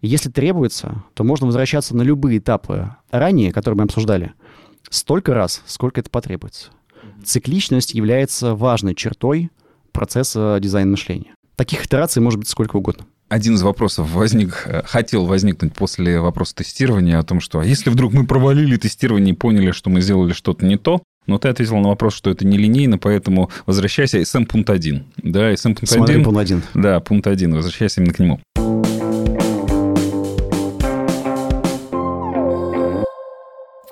Если 0.00 0.30
требуется, 0.30 1.04
то 1.14 1.22
можно 1.22 1.46
возвращаться 1.46 1.96
на 1.96 2.02
любые 2.02 2.38
этапы 2.38 2.96
ранее, 3.10 3.52
которые 3.52 3.78
мы 3.78 3.84
обсуждали, 3.84 4.32
столько 4.90 5.32
раз, 5.32 5.62
сколько 5.66 6.00
это 6.00 6.10
потребуется. 6.10 6.70
Цикличность 7.24 7.94
является 7.94 8.56
важной 8.56 8.96
чертой 8.96 9.50
процесса 9.92 10.58
дизайна 10.60 10.90
мышления. 10.92 11.34
Таких 11.54 11.86
итераций 11.86 12.20
может 12.20 12.40
быть 12.40 12.48
сколько 12.48 12.76
угодно 12.76 13.06
один 13.32 13.54
из 13.54 13.62
вопросов 13.62 14.10
возник, 14.12 14.64
э, 14.66 14.82
хотел 14.84 15.24
возникнуть 15.24 15.72
после 15.72 16.20
вопроса 16.20 16.54
тестирования 16.56 17.18
о 17.18 17.22
том, 17.22 17.40
что 17.40 17.60
а 17.60 17.64
если 17.64 17.88
вдруг 17.88 18.12
мы 18.12 18.26
провалили 18.26 18.76
тестирование 18.76 19.32
и 19.32 19.36
поняли, 19.36 19.70
что 19.70 19.88
мы 19.88 20.02
сделали 20.02 20.34
что-то 20.34 20.66
не 20.66 20.76
то, 20.76 21.02
но 21.26 21.38
ты 21.38 21.48
ответил 21.48 21.78
на 21.78 21.88
вопрос, 21.88 22.14
что 22.14 22.30
это 22.30 22.46
нелинейно, 22.46 22.98
поэтому 22.98 23.50
возвращайся. 23.64 24.18
SM.1. 24.18 25.02
Да, 25.22 25.50
SM.1. 25.50 25.86
Смотри, 25.86 26.22
пункт 26.22 26.40
1. 26.40 26.62
Да, 26.74 27.00
пункт 27.00 27.26
1. 27.26 27.54
Возвращайся 27.54 28.02
именно 28.02 28.12
к 28.12 28.18
нему. 28.18 28.40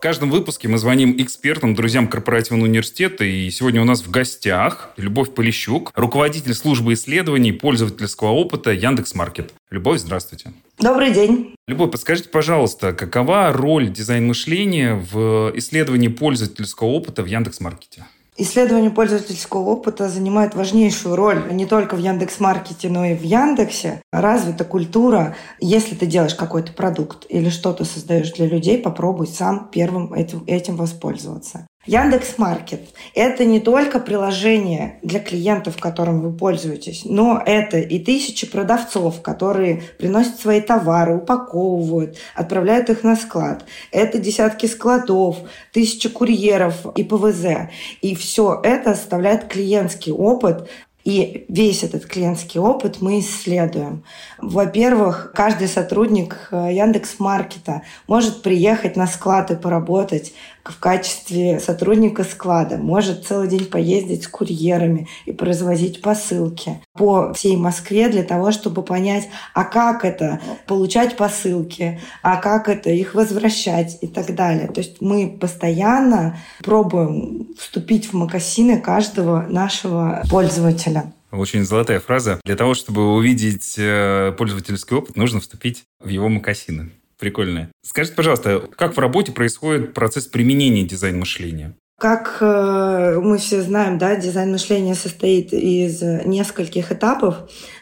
В 0.01 0.03
каждом 0.03 0.31
выпуске 0.31 0.67
мы 0.67 0.79
звоним 0.79 1.15
экспертам, 1.19 1.75
друзьям 1.75 2.09
корпоративного 2.09 2.65
университета, 2.65 3.23
и 3.23 3.51
сегодня 3.51 3.83
у 3.83 3.85
нас 3.85 4.01
в 4.01 4.11
гостях 4.11 4.95
Любовь 4.97 5.35
Полищук, 5.35 5.93
руководитель 5.95 6.55
службы 6.55 6.95
исследований 6.95 7.53
пользовательского 7.53 8.31
опыта 8.31 8.71
Яндекс.Маркет. 8.71 9.53
Любовь, 9.69 9.99
здравствуйте. 9.99 10.55
Добрый 10.79 11.13
день. 11.13 11.55
Любовь, 11.69 11.91
подскажите, 11.91 12.31
пожалуйста, 12.31 12.95
какова 12.95 13.53
роль 13.53 13.91
дизайн 13.91 14.27
мышления 14.27 14.95
в 14.95 15.53
исследовании 15.57 16.09
пользовательского 16.09 16.89
опыта 16.89 17.23
в 17.23 17.27
Яндекс.Маркете? 17.27 18.07
Исследование 18.37 18.91
пользовательского 18.91 19.61
опыта 19.61 20.09
занимает 20.09 20.55
важнейшую 20.55 21.17
роль 21.17 21.53
не 21.53 21.67
только 21.67 21.95
в 21.97 21.99
Яндекс.Маркете, 21.99 22.89
но 22.89 23.05
и 23.05 23.15
в 23.15 23.23
Яндексе. 23.23 24.03
Развита 24.13 24.65
культура, 24.65 25.37
если 25.61 25.95
ты 25.95 26.07
делаешь 26.07 26.35
какой-то 26.35 26.73
продукт 26.73 27.27
или 27.29 27.51
что-то 27.51 27.85
создаешь 27.85 28.33
для 28.33 28.47
людей, 28.47 28.79
попробуй 28.79 29.27
сам 29.27 29.69
первым 29.71 30.15
этим, 30.15 30.45
этим 30.47 30.77
воспользоваться. 30.77 31.67
Яндекс 31.91 32.39
Маркет– 32.39 32.83
это 33.17 33.45
не 33.45 33.59
только 33.59 33.99
приложение 33.99 35.01
для 35.03 35.19
клиентов, 35.19 35.77
которым 35.77 36.21
вы 36.21 36.33
пользуетесь, 36.33 37.03
но 37.05 37.43
это 37.45 37.81
и 37.81 37.99
тысячи 37.99 38.47
продавцов, 38.47 39.23
которые 39.23 39.83
приносят 39.99 40.39
свои 40.39 40.61
товары, 40.61 41.17
упаковывают, 41.17 42.17
отправляют 42.37 42.91
их 42.91 43.03
на 43.03 43.17
склад. 43.17 43.65
Это 43.91 44.19
десятки 44.19 44.67
складов, 44.67 45.39
тысячи 45.73 46.09
курьеров 46.09 46.87
и 46.95 47.03
ПВЗ. 47.03 47.69
И 48.03 48.15
все 48.15 48.61
это 48.63 48.95
составляет 48.95 49.49
клиентский 49.49 50.13
опыт, 50.13 50.69
и 51.05 51.47
весь 51.49 51.83
этот 51.83 52.07
клиентский 52.07 52.61
опыт 52.61 53.01
мы 53.01 53.21
исследуем. 53.21 54.05
Во-первых, 54.39 55.33
каждый 55.35 55.67
сотрудник 55.67 56.49
э, 56.51 56.69
Яндекс 56.73 57.19
Маркета 57.19 57.83
может 58.07 58.43
приехать 58.43 58.97
на 58.97 59.07
склад 59.07 59.51
и 59.51 59.57
поработать 59.57 60.35
в 60.71 60.79
качестве 60.79 61.61
сотрудника 61.61 62.25
склада, 62.25 62.77
может 62.77 63.27
целый 63.27 63.49
день 63.49 63.67
поездить 63.67 64.25
с 64.25 64.29
курьерами 64.29 65.09
и 65.27 65.33
производить 65.33 66.01
посылки 66.03 66.81
по 66.95 67.33
всей 67.35 67.57
Москве 67.57 68.09
для 68.09 68.23
того, 68.23 68.53
чтобы 68.53 68.83
понять, 68.83 69.29
а 69.55 69.65
как 69.65 70.05
это 70.05 70.41
получать 70.67 71.17
посылки, 71.17 72.01
а 72.23 72.37
как 72.37 72.69
это 72.69 72.91
их 72.91 73.15
возвращать 73.15 73.99
и 74.01 74.07
так 74.07 74.35
далее. 74.35 74.69
То 74.69 74.81
есть 74.81 75.01
мы 75.01 75.37
постоянно 75.41 76.39
пробуем 76.63 77.49
вступить 77.59 78.07
в 78.07 78.15
макасины 78.15 78.81
каждого 78.81 79.47
нашего 79.49 80.23
пользователя. 80.31 81.13
Очень 81.33 81.65
золотая 81.65 82.01
фраза. 82.01 82.41
Для 82.45 82.57
того, 82.57 82.75
чтобы 82.75 83.15
увидеть 83.15 83.77
э, 83.79 84.33
пользовательский 84.37 84.97
опыт, 84.97 85.17
нужно 85.17 85.41
вступить 85.41 85.85
в 86.01 86.09
его 86.09 86.29
макасины. 86.29 86.91
Прикольная. 87.21 87.71
Скажите, 87.83 88.17
пожалуйста, 88.17 88.67
как 88.77 88.97
в 88.97 88.99
работе 88.99 89.31
происходит 89.31 89.93
процесс 89.93 90.27
применения 90.27 90.85
дизайн-мышления? 90.85 91.77
Как 92.01 92.39
э, 92.41 93.21
мы 93.23 93.37
все 93.37 93.61
знаем, 93.61 93.99
да, 93.99 94.17
дизайн 94.17 94.53
мышления 94.53 94.95
состоит 94.95 95.53
из 95.53 96.01
нескольких 96.01 96.93
этапов. 96.93 97.37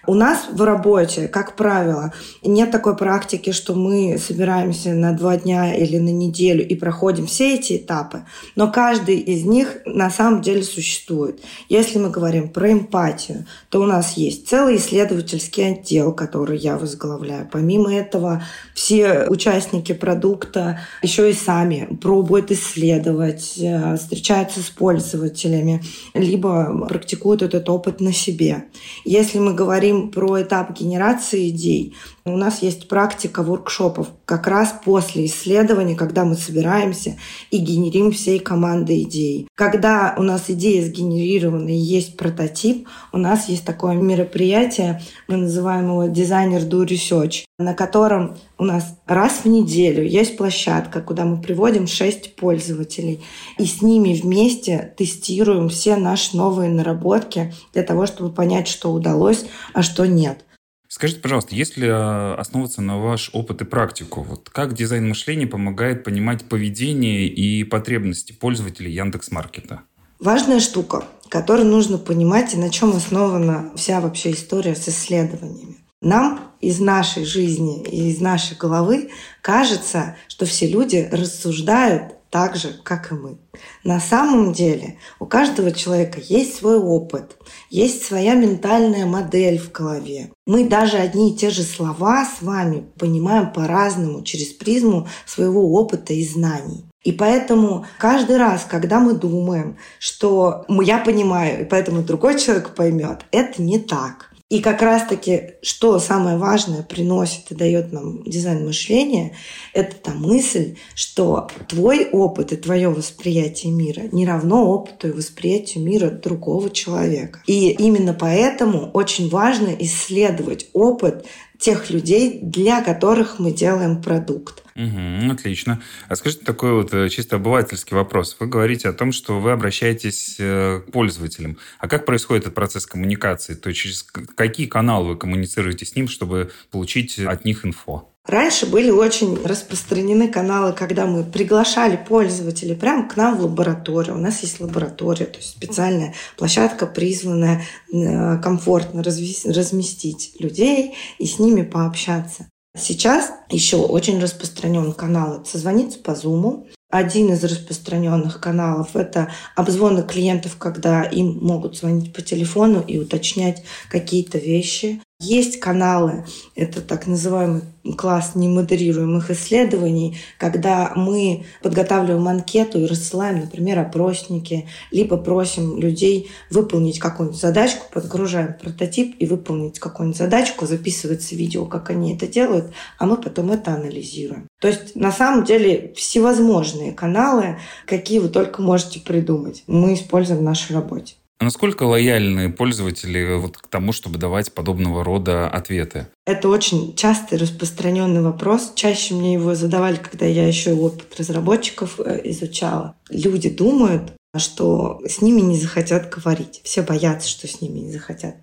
У 0.08 0.14
нас 0.14 0.48
в 0.50 0.62
работе, 0.62 1.28
как 1.28 1.54
правило, 1.54 2.14
нет 2.42 2.70
такой 2.70 2.96
практики, 2.96 3.52
что 3.52 3.74
мы 3.74 4.18
собираемся 4.18 4.94
на 4.94 5.12
два 5.12 5.36
дня 5.36 5.74
или 5.74 5.98
на 5.98 6.08
неделю 6.08 6.66
и 6.66 6.74
проходим 6.74 7.26
все 7.26 7.56
эти 7.56 7.76
этапы, 7.76 8.24
но 8.56 8.72
каждый 8.72 9.18
из 9.18 9.44
них 9.44 9.76
на 9.84 10.08
самом 10.08 10.40
деле 10.40 10.62
существует. 10.62 11.40
Если 11.68 11.98
мы 11.98 12.08
говорим 12.08 12.48
про 12.48 12.72
эмпатию, 12.72 13.44
то 13.68 13.82
у 13.82 13.84
нас 13.84 14.16
есть 14.16 14.48
целый 14.48 14.78
исследовательский 14.78 15.72
отдел, 15.72 16.12
который 16.12 16.56
я 16.56 16.78
возглавляю. 16.78 17.46
Помимо 17.52 17.94
этого, 17.94 18.42
все 18.74 19.26
участники 19.28 19.92
продукта 19.92 20.80
еще 21.02 21.30
и 21.30 21.34
сами 21.34 21.86
пробуют 22.00 22.50
исследовать, 22.50 23.58
э, 23.58 23.98
встречаются 24.08 24.60
с 24.60 24.70
пользователями, 24.70 25.82
либо 26.14 26.86
практикуют 26.88 27.42
этот 27.42 27.68
опыт 27.68 28.00
на 28.00 28.12
себе. 28.12 28.64
Если 29.04 29.38
мы 29.38 29.52
говорим 29.52 30.10
про 30.10 30.40
этап 30.40 30.72
генерации 30.72 31.50
идей, 31.50 31.94
у 32.28 32.36
нас 32.36 32.62
есть 32.62 32.88
практика 32.88 33.42
воркшопов 33.42 34.08
как 34.24 34.46
раз 34.46 34.74
после 34.84 35.26
исследования, 35.26 35.94
когда 35.94 36.24
мы 36.24 36.34
собираемся 36.34 37.16
и 37.50 37.58
генерим 37.58 38.12
всей 38.12 38.38
командой 38.38 39.02
идей. 39.02 39.48
Когда 39.54 40.14
у 40.18 40.22
нас 40.22 40.44
идея 40.48 40.84
сгенерирована 40.84 41.68
и 41.68 41.76
есть 41.76 42.16
прототип, 42.16 42.88
у 43.12 43.18
нас 43.18 43.48
есть 43.48 43.64
такое 43.64 43.94
мероприятие, 43.94 45.02
мы 45.28 45.36
называем 45.36 45.90
его 45.90 46.06
дизайнер 46.06 46.62
do 46.62 46.86
research, 46.86 47.44
на 47.58 47.74
котором 47.74 48.36
у 48.58 48.64
нас 48.64 48.98
раз 49.06 49.40
в 49.44 49.46
неделю 49.46 50.04
есть 50.04 50.36
площадка, 50.36 51.00
куда 51.00 51.24
мы 51.24 51.40
приводим 51.40 51.86
шесть 51.86 52.36
пользователей 52.36 53.22
и 53.58 53.64
с 53.64 53.82
ними 53.82 54.14
вместе 54.14 54.94
тестируем 54.96 55.68
все 55.68 55.96
наши 55.96 56.36
новые 56.36 56.70
наработки 56.70 57.52
для 57.72 57.82
того, 57.82 58.06
чтобы 58.06 58.30
понять, 58.30 58.68
что 58.68 58.92
удалось, 58.92 59.44
а 59.74 59.82
что 59.82 60.06
нет. 60.06 60.44
Скажите, 60.88 61.20
пожалуйста, 61.20 61.54
если 61.54 61.86
э, 61.86 62.34
основываться 62.34 62.80
на 62.80 62.98
ваш 62.98 63.30
опыт 63.34 63.60
и 63.60 63.64
практику, 63.66 64.22
вот 64.22 64.48
как 64.48 64.72
дизайн 64.72 65.06
мышления 65.06 65.46
помогает 65.46 66.02
понимать 66.02 66.46
поведение 66.46 67.28
и 67.28 67.62
потребности 67.62 68.32
пользователей 68.32 68.90
Яндекс 68.90 69.30
Маркета? 69.30 69.82
Важная 70.18 70.60
штука, 70.60 71.04
которую 71.28 71.68
нужно 71.68 71.98
понимать 71.98 72.54
и 72.54 72.56
на 72.56 72.70
чем 72.70 72.96
основана 72.96 73.70
вся 73.76 74.00
вообще 74.00 74.32
история 74.32 74.74
с 74.74 74.88
исследованиями. 74.88 75.76
Нам 76.00 76.40
из 76.60 76.80
нашей 76.80 77.24
жизни 77.24 77.82
и 77.82 78.08
из 78.08 78.20
нашей 78.20 78.56
головы 78.56 79.10
кажется, 79.42 80.16
что 80.26 80.46
все 80.46 80.68
люди 80.68 81.08
рассуждают 81.12 82.14
так 82.30 82.56
же, 82.56 82.74
как 82.82 83.10
и 83.10 83.14
мы. 83.14 83.38
На 83.84 84.00
самом 84.00 84.52
деле 84.52 84.98
у 85.18 85.26
каждого 85.26 85.72
человека 85.72 86.20
есть 86.20 86.56
свой 86.56 86.78
опыт, 86.78 87.36
есть 87.70 88.04
своя 88.04 88.34
ментальная 88.34 89.06
модель 89.06 89.58
в 89.58 89.72
голове. 89.72 90.30
Мы 90.46 90.68
даже 90.68 90.96
одни 90.96 91.32
и 91.32 91.36
те 91.36 91.50
же 91.50 91.62
слова 91.62 92.24
с 92.24 92.42
вами 92.42 92.86
понимаем 92.98 93.52
по-разному 93.52 94.22
через 94.22 94.48
призму 94.48 95.08
своего 95.26 95.72
опыта 95.72 96.12
и 96.12 96.24
знаний. 96.24 96.84
И 97.04 97.12
поэтому 97.12 97.86
каждый 97.98 98.36
раз, 98.36 98.66
когда 98.68 98.98
мы 98.98 99.14
думаем, 99.14 99.78
что 99.98 100.64
я 100.68 100.98
понимаю, 100.98 101.62
и 101.62 101.64
поэтому 101.64 102.02
другой 102.02 102.38
человек 102.38 102.74
поймет, 102.74 103.24
это 103.30 103.62
не 103.62 103.78
так. 103.78 104.32
И 104.50 104.60
как 104.60 104.80
раз-таки, 104.80 105.56
что 105.60 105.98
самое 105.98 106.38
важное 106.38 106.82
приносит 106.82 107.50
и 107.50 107.54
дает 107.54 107.92
нам 107.92 108.22
дизайн 108.24 108.64
мышления, 108.64 109.34
это 109.74 109.94
та 109.96 110.14
мысль, 110.14 110.76
что 110.94 111.50
твой 111.68 112.08
опыт 112.10 112.52
и 112.52 112.56
твое 112.56 112.88
восприятие 112.88 113.72
мира 113.72 114.04
не 114.10 114.26
равно 114.26 114.70
опыту 114.70 115.08
и 115.08 115.12
восприятию 115.12 115.84
мира 115.84 116.08
другого 116.08 116.70
человека. 116.70 117.42
И 117.46 117.72
именно 117.72 118.14
поэтому 118.14 118.90
очень 118.94 119.28
важно 119.28 119.68
исследовать 119.80 120.68
опыт 120.72 121.26
тех 121.58 121.90
людей, 121.90 122.38
для 122.42 122.80
которых 122.80 123.38
мы 123.38 123.52
делаем 123.52 124.00
продукт. 124.00 124.62
Угу, 124.78 125.32
отлично. 125.32 125.82
А 126.08 126.14
скажите 126.14 126.44
такой 126.44 126.72
вот 126.72 126.94
э, 126.94 127.08
чисто 127.08 127.36
обывательский 127.36 127.96
вопрос. 127.96 128.36
Вы 128.38 128.46
говорите 128.46 128.88
о 128.88 128.92
том, 128.92 129.10
что 129.10 129.40
вы 129.40 129.50
обращаетесь 129.50 130.36
э, 130.38 130.82
к 130.86 130.92
пользователям. 130.92 131.58
А 131.80 131.88
как 131.88 132.06
происходит 132.06 132.44
этот 132.44 132.54
процесс 132.54 132.86
коммуникации? 132.86 133.54
То 133.54 133.70
есть 133.70 133.80
через 133.80 134.04
какие 134.04 134.68
каналы 134.68 135.08
вы 135.08 135.16
коммуницируете 135.16 135.84
с 135.84 135.96
ним, 135.96 136.06
чтобы 136.06 136.52
получить 136.70 137.18
от 137.18 137.44
них 137.44 137.66
инфо? 137.66 138.08
Раньше 138.24 138.66
были 138.66 138.90
очень 138.90 139.42
распространены 139.44 140.28
каналы, 140.28 140.72
когда 140.72 141.06
мы 141.06 141.24
приглашали 141.24 141.96
пользователей 141.96 142.76
прямо 142.76 143.08
к 143.08 143.16
нам 143.16 143.36
в 143.36 143.42
лабораторию. 143.42 144.14
У 144.14 144.20
нас 144.20 144.42
есть 144.42 144.60
лаборатория, 144.60 145.24
то 145.24 145.38
есть 145.38 145.50
специальная 145.50 146.14
площадка, 146.36 146.86
призванная 146.86 147.64
э, 147.92 148.38
комфортно 148.40 149.02
разместить 149.02 150.36
людей 150.38 150.94
и 151.18 151.26
с 151.26 151.40
ними 151.40 151.62
пообщаться. 151.62 152.46
Сейчас 152.78 153.32
еще 153.50 153.76
очень 153.76 154.20
распространен 154.20 154.92
канал 154.92 155.44
созвониться 155.44 155.98
по 155.98 156.12
Zoom. 156.12 156.68
Один 156.90 157.32
из 157.32 157.44
распространенных 157.44 158.40
каналов– 158.40 158.90
это 158.96 159.30
обзвоны 159.56 160.02
клиентов, 160.02 160.56
когда 160.56 161.02
им 161.02 161.38
могут 161.42 161.76
звонить 161.76 162.14
по 162.14 162.22
телефону 162.22 162.80
и 162.80 162.98
уточнять 162.98 163.62
какие-то 163.90 164.38
вещи. 164.38 165.02
Есть 165.20 165.58
каналы, 165.58 166.24
это 166.54 166.80
так 166.80 167.08
называемый 167.08 167.62
класс 167.96 168.36
немодерируемых 168.36 169.32
исследований, 169.32 170.16
когда 170.38 170.92
мы 170.94 171.44
подготавливаем 171.60 172.28
анкету 172.28 172.78
и 172.78 172.86
рассылаем, 172.86 173.40
например, 173.40 173.80
опросники, 173.80 174.68
либо 174.92 175.16
просим 175.16 175.76
людей 175.76 176.30
выполнить 176.50 177.00
какую-нибудь 177.00 177.40
задачку, 177.40 177.86
подгружаем 177.92 178.54
прототип 178.62 179.16
и 179.18 179.26
выполнить 179.26 179.80
какую-нибудь 179.80 180.18
задачку, 180.18 180.66
записывается 180.66 181.34
видео, 181.34 181.66
как 181.66 181.90
они 181.90 182.14
это 182.14 182.28
делают, 182.28 182.72
а 182.96 183.06
мы 183.06 183.16
потом 183.16 183.50
это 183.50 183.74
анализируем. 183.74 184.46
То 184.60 184.68
есть 184.68 184.94
на 184.94 185.10
самом 185.10 185.44
деле 185.44 185.94
всевозможные 185.96 186.92
каналы, 186.92 187.58
какие 187.86 188.20
вы 188.20 188.28
только 188.28 188.62
можете 188.62 189.00
придумать, 189.00 189.64
мы 189.66 189.94
используем 189.94 190.42
в 190.42 190.44
нашей 190.44 190.76
работе. 190.76 191.16
Насколько 191.40 191.84
лояльны 191.84 192.50
пользователи 192.50 193.36
вот 193.36 193.58
к 193.58 193.68
тому, 193.68 193.92
чтобы 193.92 194.18
давать 194.18 194.52
подобного 194.52 195.04
рода 195.04 195.48
ответы? 195.48 196.08
Это 196.26 196.48
очень 196.48 196.96
частый 196.96 197.38
распространенный 197.38 198.22
вопрос. 198.22 198.72
Чаще 198.74 199.14
мне 199.14 199.34
его 199.34 199.54
задавали, 199.54 199.96
когда 199.96 200.26
я 200.26 200.46
еще 200.46 200.72
опыт 200.72 201.14
разработчиков 201.16 202.00
э, 202.00 202.20
изучала. 202.24 202.96
Люди 203.08 203.48
думают, 203.48 204.12
что 204.36 205.00
с 205.06 205.22
ними 205.22 205.40
не 205.40 205.56
захотят 205.56 206.10
говорить. 206.10 206.60
Все 206.64 206.82
боятся, 206.82 207.28
что 207.28 207.46
с 207.46 207.60
ними 207.60 207.78
не 207.78 207.92
захотят 207.92 208.34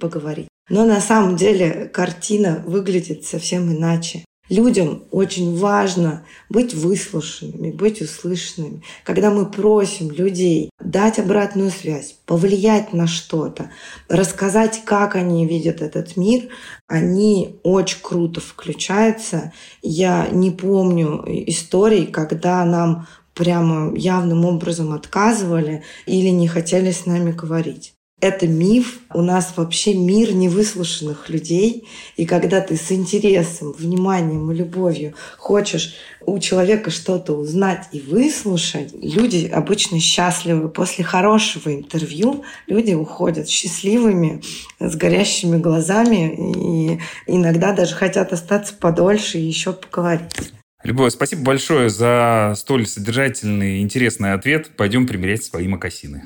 поговорить. 0.00 0.48
Но 0.68 0.84
на 0.84 1.00
самом 1.00 1.36
деле 1.36 1.86
картина 1.86 2.62
выглядит 2.66 3.24
совсем 3.24 3.72
иначе. 3.72 4.24
Людям 4.48 5.04
очень 5.10 5.56
важно 5.56 6.24
быть 6.48 6.74
выслушанными, 6.74 7.70
быть 7.70 8.00
услышанными. 8.00 8.82
Когда 9.04 9.30
мы 9.30 9.50
просим 9.50 10.10
людей 10.10 10.70
дать 10.80 11.18
обратную 11.18 11.70
связь, 11.70 12.16
повлиять 12.24 12.94
на 12.94 13.06
что-то, 13.06 13.70
рассказать, 14.08 14.82
как 14.84 15.16
они 15.16 15.46
видят 15.46 15.82
этот 15.82 16.16
мир, 16.16 16.48
они 16.86 17.60
очень 17.62 18.00
круто 18.00 18.40
включаются. 18.40 19.52
Я 19.82 20.28
не 20.32 20.50
помню 20.50 21.22
историй, 21.26 22.06
когда 22.06 22.64
нам 22.64 23.06
прямо 23.34 23.94
явным 23.96 24.46
образом 24.46 24.92
отказывали 24.92 25.84
или 26.06 26.28
не 26.28 26.48
хотели 26.48 26.90
с 26.90 27.04
нами 27.06 27.32
говорить. 27.32 27.97
Это 28.20 28.48
миф. 28.48 28.98
У 29.14 29.22
нас 29.22 29.52
вообще 29.56 29.94
мир 29.94 30.32
невыслушанных 30.32 31.28
людей. 31.28 31.86
И 32.16 32.26
когда 32.26 32.60
ты 32.60 32.76
с 32.76 32.90
интересом, 32.90 33.72
вниманием 33.72 34.50
и 34.50 34.56
любовью 34.56 35.14
хочешь 35.36 35.94
у 36.26 36.40
человека 36.40 36.90
что-то 36.90 37.34
узнать 37.34 37.86
и 37.92 38.00
выслушать, 38.00 38.92
люди 38.92 39.46
обычно 39.46 40.00
счастливы. 40.00 40.68
После 40.68 41.04
хорошего 41.04 41.72
интервью 41.72 42.44
люди 42.66 42.92
уходят 42.92 43.48
счастливыми, 43.48 44.42
с 44.80 44.96
горящими 44.96 45.56
глазами 45.56 46.96
и 46.96 47.00
иногда 47.26 47.72
даже 47.72 47.94
хотят 47.94 48.32
остаться 48.32 48.74
подольше 48.74 49.38
и 49.38 49.42
еще 49.42 49.72
поговорить. 49.72 50.52
Любовь, 50.82 51.12
спасибо 51.12 51.42
большое 51.42 51.88
за 51.88 52.54
столь 52.56 52.86
содержательный 52.86 53.78
и 53.78 53.82
интересный 53.82 54.32
ответ. 54.32 54.70
Пойдем 54.76 55.06
примерять 55.06 55.44
свои 55.44 55.68
мокасины. 55.68 56.24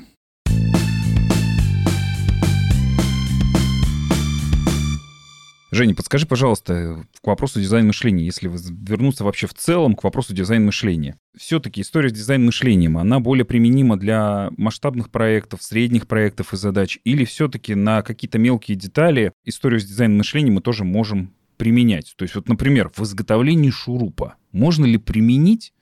Женя, 5.73 5.95
подскажи, 5.95 6.27
пожалуйста, 6.27 7.03
к 7.19 7.25
вопросу 7.25 7.59
дизайн 7.59 7.87
мышления, 7.87 8.23
если 8.23 8.47
вернуться 8.47 9.23
вообще 9.23 9.47
в 9.47 9.55
целом 9.55 9.95
к 9.95 10.03
вопросу 10.03 10.31
дизайн 10.31 10.63
мышления. 10.63 11.17
Все-таки 11.35 11.81
история 11.81 12.09
с 12.09 12.13
дизайн 12.13 12.45
мышлением, 12.45 12.95
она 12.95 13.19
более 13.19 13.43
применима 13.43 13.97
для 13.97 14.51
масштабных 14.55 15.09
проектов, 15.09 15.63
средних 15.63 16.05
проектов 16.07 16.53
и 16.53 16.57
задач, 16.57 16.99
или 17.03 17.25
все-таки 17.25 17.73
на 17.73 18.03
какие-то 18.03 18.37
мелкие 18.37 18.77
детали 18.77 19.33
историю 19.45 19.79
с 19.79 19.85
дизайн 19.85 20.15
мышлением 20.15 20.53
мы 20.53 20.61
тоже 20.61 20.83
можем 20.83 21.33
применять? 21.57 22.13
То 22.17 22.23
есть 22.23 22.35
вот, 22.35 22.47
например, 22.47 22.91
в 22.95 23.01
изготовлении 23.01 23.71
шурупа 23.71 24.35
можно 24.51 24.85
ли 24.85 24.99
применить 24.99 25.73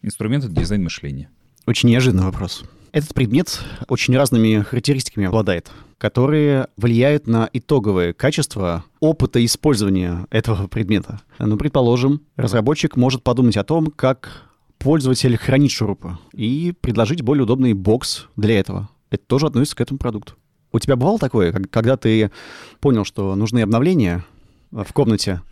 инструменты 0.00 0.48
дизайн 0.48 0.82
мышления? 0.82 1.28
Очень 1.66 1.90
неожиданный 1.90 2.24
вопрос. 2.24 2.64
Этот 2.92 3.14
предмет 3.14 3.60
очень 3.88 4.16
разными 4.16 4.62
характеристиками 4.62 5.26
обладает, 5.26 5.70
которые 5.98 6.66
влияют 6.76 7.28
на 7.28 7.48
итоговое 7.52 8.12
качество 8.12 8.84
опыта 8.98 9.44
использования 9.44 10.26
этого 10.30 10.66
предмета. 10.66 11.20
Ну, 11.38 11.56
предположим, 11.56 12.22
разработчик 12.36 12.96
может 12.96 13.22
подумать 13.22 13.56
о 13.56 13.64
том, 13.64 13.86
как 13.86 14.48
пользователь 14.78 15.36
хранит 15.36 15.70
шурупы 15.70 16.18
и 16.32 16.74
предложить 16.80 17.22
более 17.22 17.44
удобный 17.44 17.74
бокс 17.74 18.26
для 18.36 18.58
этого. 18.58 18.88
Это 19.10 19.24
тоже 19.24 19.46
относится 19.46 19.76
к 19.76 19.80
этому 19.80 19.98
продукту. 19.98 20.34
У 20.72 20.78
тебя 20.78 20.96
бывало 20.96 21.18
такое, 21.18 21.52
когда 21.52 21.96
ты 21.96 22.30
понял, 22.80 23.04
что 23.04 23.34
нужны 23.34 23.60
обновления 23.60 24.24
в 24.70 24.92
комнате, 24.92 25.42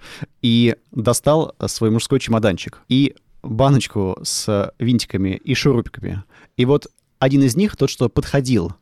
и 0.42 0.76
достал 0.92 1.54
свой 1.66 1.90
мужской 1.90 2.20
чемоданчик 2.20 2.80
и 2.88 3.16
баночку 3.42 4.16
с 4.22 4.72
винтиками 4.78 5.40
и 5.42 5.54
шурупиками. 5.54 6.22
И 6.56 6.64
вот 6.64 6.86
один 7.18 7.42
из 7.42 7.56
них, 7.56 7.76
тот, 7.76 7.90
что 7.90 8.08
подходил, 8.08 8.74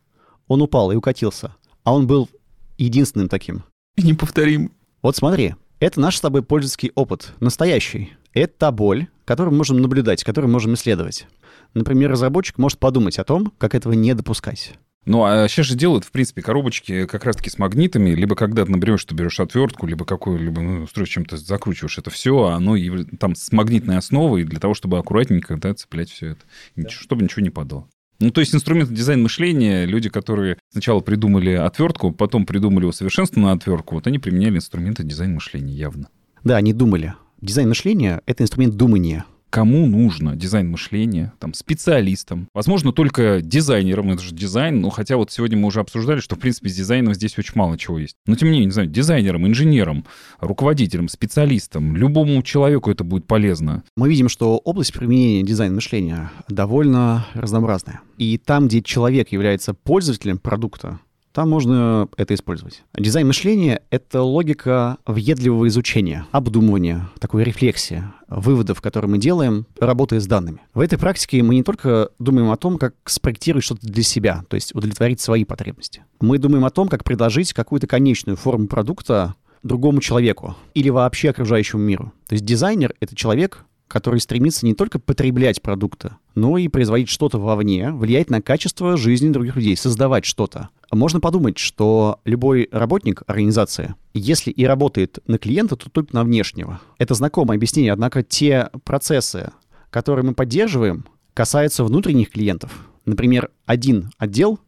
он 0.47 0.61
упал 0.61 0.91
и 0.91 0.95
укатился. 0.95 1.55
А 1.83 1.93
он 1.93 2.07
был 2.07 2.29
единственным 2.77 3.29
таким. 3.29 3.63
Неповторим. 3.97 4.71
Вот 5.01 5.15
смотри, 5.15 5.55
это 5.79 5.99
наш 5.99 6.17
с 6.17 6.21
тобой 6.21 6.43
пользовательский 6.43 6.91
опыт, 6.95 7.33
настоящий. 7.39 8.13
Это 8.33 8.53
та 8.57 8.71
боль, 8.71 9.07
которую 9.25 9.51
мы 9.51 9.59
можем 9.59 9.81
наблюдать, 9.81 10.23
которую 10.23 10.49
мы 10.49 10.53
можем 10.53 10.73
исследовать. 10.73 11.27
Например, 11.73 12.11
разработчик 12.11 12.57
может 12.57 12.79
подумать 12.79 13.19
о 13.19 13.23
том, 13.23 13.51
как 13.57 13.75
этого 13.75 13.93
не 13.93 14.13
допускать. 14.13 14.73
Ну, 15.05 15.23
а 15.23 15.47
сейчас 15.47 15.67
же 15.67 15.75
делают, 15.75 16.03
в 16.03 16.11
принципе, 16.11 16.41
коробочки 16.41 17.05
как 17.05 17.23
раз-таки 17.23 17.49
с 17.49 17.57
магнитами, 17.57 18.09
либо 18.09 18.35
когда 18.35 18.65
ты, 18.65 18.71
например, 18.71 18.99
что 18.99 19.15
берешь 19.15 19.39
отвертку, 19.39 19.87
либо 19.87 20.03
какую-либо 20.03 20.61
ну, 20.61 20.83
устройство 20.83 21.13
чем-то 21.13 21.37
закручиваешь 21.37 21.97
это 21.97 22.09
все, 22.09 22.37
а 22.43 22.55
оно 22.55 22.75
там 23.17 23.33
с 23.33 23.53
магнитной 23.53 23.97
основой 23.97 24.43
для 24.43 24.59
того, 24.59 24.73
чтобы 24.73 24.97
аккуратненько 24.97 25.55
да, 25.55 25.73
цеплять 25.73 26.09
все 26.09 26.31
это, 26.31 26.41
да. 26.75 26.89
чтобы 26.89 27.23
ничего 27.23 27.41
не 27.41 27.49
падало. 27.49 27.87
Ну, 28.19 28.31
то 28.31 28.41
есть 28.41 28.53
инструмент 28.55 28.91
дизайн 28.91 29.21
мышления, 29.21 29.85
люди, 29.85 30.09
которые 30.09 30.57
сначала 30.71 31.01
придумали 31.01 31.51
отвертку, 31.51 32.11
потом 32.11 32.45
придумали 32.45 32.85
усовершенствованную 32.85 33.55
отвертку, 33.55 33.95
вот 33.95 34.07
они 34.07 34.17
применяли 34.17 34.57
инструменты 34.57 35.03
дизайн 35.03 35.35
мышления 35.35 35.73
явно. 35.73 36.09
Да, 36.43 36.57
они 36.57 36.73
думали. 36.73 37.13
Дизайн 37.41 37.69
мышления— 37.69 38.21
это 38.25 38.43
инструмент 38.43 38.75
думания 38.75 39.25
кому 39.49 39.85
нужно 39.85 40.35
дизайн 40.35 40.69
мышления, 40.69 41.33
там, 41.39 41.53
специалистам, 41.53 42.47
возможно, 42.53 42.91
только 42.91 43.41
дизайнерам, 43.41 44.11
это 44.11 44.21
же 44.21 44.33
дизайн, 44.33 44.81
но 44.81 44.89
хотя 44.89 45.17
вот 45.17 45.31
сегодня 45.31 45.57
мы 45.57 45.67
уже 45.67 45.79
обсуждали, 45.79 46.19
что, 46.19 46.35
в 46.35 46.39
принципе, 46.39 46.69
с 46.69 46.75
дизайном 46.75 47.13
здесь 47.13 47.37
очень 47.37 47.53
мало 47.55 47.77
чего 47.77 47.99
есть. 47.99 48.15
Но, 48.25 48.35
тем 48.35 48.47
не 48.47 48.53
менее, 48.53 48.65
не 48.65 48.71
знаю, 48.71 48.89
дизайнерам, 48.89 49.47
инженерам, 49.47 50.05
руководителям, 50.39 51.07
специалистам, 51.07 51.95
любому 51.95 52.41
человеку 52.43 52.91
это 52.91 53.03
будет 53.03 53.25
полезно. 53.25 53.83
Мы 53.95 54.09
видим, 54.09 54.29
что 54.29 54.57
область 54.57 54.93
применения 54.93 55.43
дизайн 55.43 55.73
мышления 55.73 56.31
довольно 56.49 57.25
разнообразная. 57.33 58.01
И 58.17 58.37
там, 58.37 58.67
где 58.67 58.81
человек 58.81 59.31
является 59.31 59.73
пользователем 59.73 60.39
продукта, 60.39 60.99
там 61.37 61.51
можно 61.51 62.09
это 62.17 62.33
использовать. 62.33 62.81
Дизайн 62.97 63.27
мышления— 63.27 63.83
это 63.91 64.23
логика 64.23 64.97
въедливого 65.05 65.67
изучения, 65.67 66.25
обдумывания, 66.31 67.11
такой 67.19 67.43
рефлексии, 67.43 68.03
выводов, 68.27 68.81
которые 68.81 69.11
мы 69.11 69.19
делаем, 69.19 69.67
работая 69.79 70.19
с 70.19 70.25
данными. 70.25 70.61
В 70.73 70.79
этой 70.79 70.97
практике 70.97 71.43
мы 71.43 71.53
не 71.53 71.61
только 71.61 72.09
думаем 72.17 72.49
о 72.49 72.57
том, 72.57 72.79
как 72.79 72.95
спроектировать 73.05 73.63
что-то 73.63 73.85
для 73.85 74.01
себя, 74.01 74.45
то 74.49 74.55
есть 74.55 74.73
удовлетворить 74.73 75.21
свои 75.21 75.45
потребности. 75.45 76.03
Мы 76.19 76.39
думаем 76.39 76.65
о 76.65 76.71
том, 76.71 76.87
как 76.87 77.03
предложить 77.03 77.53
какую-то 77.53 77.85
конечную 77.85 78.35
форму 78.35 78.65
продукта 78.65 79.35
другому 79.61 80.01
человеку 80.01 80.55
или 80.73 80.89
вообще 80.89 81.29
окружающему 81.29 81.83
миру. 81.83 82.13
То 82.27 82.33
есть 82.33 82.45
дизайнер— 82.45 82.95
это 82.99 83.15
человек, 83.15 83.63
который 83.87 84.19
стремится 84.19 84.65
не 84.65 84.73
только 84.73 84.99
потреблять 84.99 85.61
продукты, 85.61 86.13
но 86.33 86.57
и 86.57 86.67
производить 86.67 87.09
что-то 87.09 87.39
вовне, 87.39 87.91
влиять 87.91 88.29
на 88.29 88.41
качество 88.41 88.97
жизни 88.97 89.29
других 89.29 89.55
людей, 89.55 89.77
создавать 89.77 90.25
что-то. 90.25 90.69
Можно 90.91 91.19
подумать, 91.19 91.57
что 91.57 92.19
любой 92.23 92.69
работник 92.71 93.23
организации, 93.27 93.95
если 94.13 94.51
и 94.51 94.65
работает 94.65 95.19
на 95.27 95.37
клиента, 95.37 95.75
то 95.75 95.89
только 95.89 96.15
на 96.15 96.23
внешнего. 96.23 96.79
Это 96.97 97.13
знакомое 97.13 97.57
объяснение, 97.57 97.91
однако 97.91 98.23
те 98.23 98.69
процессы, 98.83 99.51
которые 99.89 100.25
мы 100.25 100.33
поддерживаем, 100.33 101.05
касаются 101.33 101.83
внутренних 101.83 102.31
клиентов. 102.31 102.71
Например, 103.05 103.49
один 103.65 104.11
отдел 104.17 104.59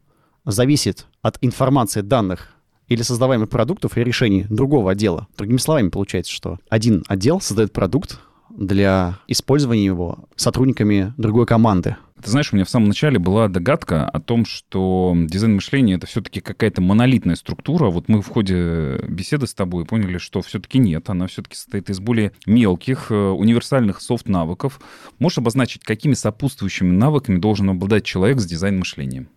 зависит 0.44 1.06
от 1.22 1.38
информации 1.40 2.00
данных 2.00 2.52
или 2.88 3.02
создаваемых 3.02 3.48
продуктов 3.48 3.96
и 3.96 4.04
решений 4.04 4.46
другого 4.48 4.92
отдела. 4.92 5.28
Другими 5.36 5.58
словами, 5.58 5.88
получается, 5.88 6.32
что 6.32 6.58
один 6.68 7.04
отдел 7.08 7.40
создает 7.40 7.72
продукт, 7.72 8.20
для 8.50 9.18
использования 9.28 9.84
его 9.84 10.24
сотрудниками 10.36 11.14
другой 11.16 11.46
команды. 11.46 11.96
Ты 12.22 12.30
знаешь, 12.30 12.52
у 12.52 12.56
меня 12.56 12.64
в 12.64 12.70
самом 12.70 12.88
начале 12.88 13.18
была 13.18 13.48
догадка 13.48 14.08
о 14.08 14.20
том, 14.20 14.44
что 14.44 15.14
дизайн 15.16 15.54
мышления— 15.54 15.94
это 15.96 16.06
все-таки 16.06 16.40
какая-то 16.40 16.82
монолитная 16.82 17.36
структура. 17.36 17.90
Вот 17.90 18.08
мы 18.08 18.20
в 18.20 18.28
ходе 18.28 18.98
беседы 19.08 19.46
с 19.46 19.54
тобой 19.54 19.86
поняли, 19.86 20.18
что 20.18 20.42
все-таки 20.42 20.78
нет. 20.78 21.08
Она 21.08 21.26
все-таки 21.28 21.56
состоит 21.56 21.88
из 21.88 21.98
более 22.00 22.32
мелких, 22.46 23.10
э, 23.10 23.14
универсальных 23.14 24.00
софт-навыков. 24.00 24.80
Можешь 25.18 25.38
обозначить, 25.38 25.82
какими 25.82 26.14
сопутствующими 26.14 26.90
навыками 26.90 27.38
должен 27.38 27.70
обладать 27.70 28.04
человек 28.04 28.40
с 28.40 28.46
дизайн-мышлением? 28.46 29.28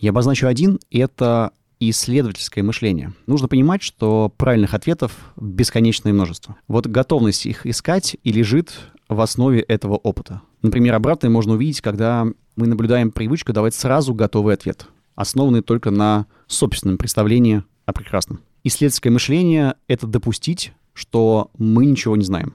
Я 0.00 0.10
обозначу 0.10 0.48
один— 0.48 0.80
это 0.90 1.52
исследовательское 1.90 2.62
мышление. 2.62 3.12
Нужно 3.26 3.48
понимать, 3.48 3.82
что 3.82 4.32
правильных 4.36 4.74
ответов 4.74 5.12
бесконечное 5.36 6.12
множество. 6.12 6.56
Вот 6.68 6.86
готовность 6.86 7.46
их 7.46 7.66
искать 7.66 8.16
и 8.22 8.32
лежит 8.32 8.72
в 9.08 9.20
основе 9.20 9.60
этого 9.60 9.96
опыта. 9.96 10.42
Например, 10.62 10.94
обратное 10.94 11.30
можно 11.30 11.54
увидеть, 11.54 11.80
когда 11.80 12.26
мы 12.56 12.66
наблюдаем 12.66 13.10
привычку 13.10 13.52
давать 13.52 13.74
сразу 13.74 14.14
готовый 14.14 14.54
ответ, 14.54 14.86
основанный 15.14 15.62
только 15.62 15.90
на 15.90 16.26
собственном 16.46 16.98
представлении 16.98 17.62
о 17.86 17.92
прекрасном. 17.92 18.40
Исследовательское 18.64 19.12
мышление— 19.12 19.74
это 19.88 20.06
допустить, 20.06 20.72
что 20.94 21.50
мы 21.58 21.86
ничего 21.86 22.16
не 22.16 22.24
знаем. 22.24 22.54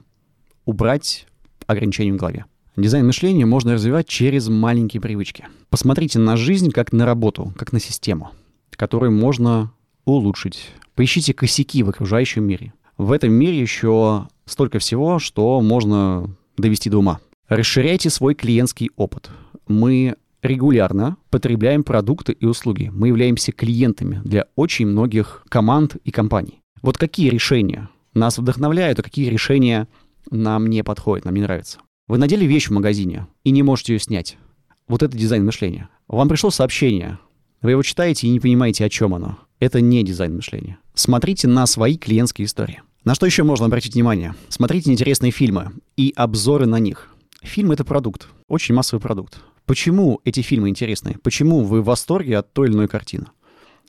Убрать 0.64 1.26
ограничения 1.66 2.12
в 2.12 2.16
голове. 2.16 2.46
Дизайн 2.76 3.06
мышления 3.06 3.44
можно 3.44 3.74
развивать 3.74 4.06
через 4.06 4.48
маленькие 4.48 5.00
привычки. 5.00 5.48
Посмотрите 5.68 6.18
на 6.18 6.36
жизнь 6.36 6.70
как 6.70 6.92
на 6.92 7.04
работу, 7.04 7.52
как 7.56 7.72
на 7.72 7.80
систему 7.80 8.30
который 8.78 9.10
можно 9.10 9.72
улучшить. 10.06 10.70
Поищите 10.94 11.34
косяки 11.34 11.82
в 11.82 11.90
окружающем 11.90 12.44
мире. 12.44 12.72
В 12.96 13.12
этом 13.12 13.32
мире 13.32 13.60
еще 13.60 14.28
столько 14.46 14.78
всего, 14.78 15.18
что 15.18 15.60
можно 15.60 16.34
довести 16.56 16.88
до 16.88 16.98
ума. 16.98 17.20
Расширяйте 17.48 18.08
свой 18.08 18.34
клиентский 18.34 18.90
опыт. 18.96 19.30
Мы 19.66 20.14
регулярно 20.42 21.16
потребляем 21.28 21.82
продукты 21.82 22.32
и 22.32 22.46
услуги. 22.46 22.90
Мы 22.92 23.08
являемся 23.08 23.52
клиентами 23.52 24.22
для 24.24 24.46
очень 24.54 24.86
многих 24.86 25.44
команд 25.48 25.96
и 26.04 26.10
компаний. 26.10 26.60
Вот 26.80 26.96
какие 26.96 27.28
решения 27.28 27.88
нас 28.14 28.38
вдохновляют, 28.38 29.00
а 29.00 29.02
какие 29.02 29.28
решения 29.28 29.88
нам 30.30 30.68
не 30.68 30.84
подходит, 30.84 31.24
нам 31.24 31.34
не 31.34 31.42
нравится. 31.42 31.80
Вы 32.06 32.18
надели 32.18 32.44
вещь 32.44 32.68
в 32.68 32.72
магазине 32.72 33.26
и 33.42 33.50
не 33.50 33.62
можете 33.62 33.94
ее 33.94 33.98
снять. 33.98 34.38
Вот 34.86 35.02
это 35.02 35.16
дизайн 35.16 35.44
мышления. 35.44 35.88
Вам 36.06 36.28
пришло 36.28 36.50
сообщение, 36.50 37.18
вы 37.62 37.72
его 37.72 37.82
читаете 37.82 38.26
и 38.26 38.30
не 38.30 38.40
понимаете, 38.40 38.84
о 38.84 38.88
чем 38.88 39.14
оно. 39.14 39.38
Это 39.58 39.80
не 39.80 40.04
дизайн 40.04 40.36
мышления. 40.36 40.78
Смотрите 40.94 41.48
на 41.48 41.66
свои 41.66 41.96
клиентские 41.96 42.46
истории. 42.46 42.82
На 43.04 43.14
что 43.14 43.26
еще 43.26 43.42
можно 43.42 43.66
обратить 43.66 43.94
внимание? 43.94 44.34
Смотрите 44.48 44.92
интересные 44.92 45.32
фильмы 45.32 45.72
и 45.96 46.12
обзоры 46.14 46.66
на 46.66 46.78
них. 46.78 47.08
Фильм— 47.42 47.70
это 47.72 47.84
продукт, 47.84 48.28
очень 48.48 48.74
массовый 48.74 49.00
продукт. 49.00 49.40
Почему 49.64 50.20
эти 50.24 50.40
фильмы 50.40 50.68
интересны? 50.68 51.16
Почему 51.22 51.64
вы 51.64 51.82
в 51.82 51.86
восторге 51.86 52.38
от 52.38 52.52
той 52.52 52.68
или 52.68 52.74
иной 52.74 52.88
картины? 52.88 53.26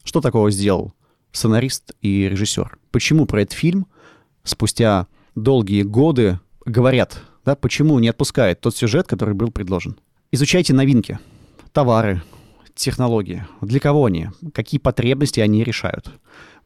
Что 0.04 0.22
такого 0.22 0.52
сделал 0.52 0.94
сценарист 1.32 1.94
и 2.02 2.28
режиссер? 2.28 2.78
Почему 2.92 3.26
про 3.26 3.42
этот 3.44 3.54
фильм 3.54 3.88
спустя 4.44 5.08
долгие 5.36 5.84
годы 5.84 6.40
говорят, 6.66 7.22
да, 7.46 7.56
почему 7.56 8.00
не 8.00 8.10
отпускает 8.10 8.62
тот 8.62 8.76
сюжет, 8.76 9.08
который 9.08 9.36
был 9.36 9.52
предложен? 9.52 10.00
Изучайте 10.32 10.74
новинки, 10.74 11.20
товары, 11.72 12.22
технологии. 12.80 13.46
Для 13.62 13.80
кого 13.80 14.06
они? 14.06 14.30
Какие 14.54 14.80
потребности 14.80 15.40
они 15.40 15.64
решают? 15.64 16.12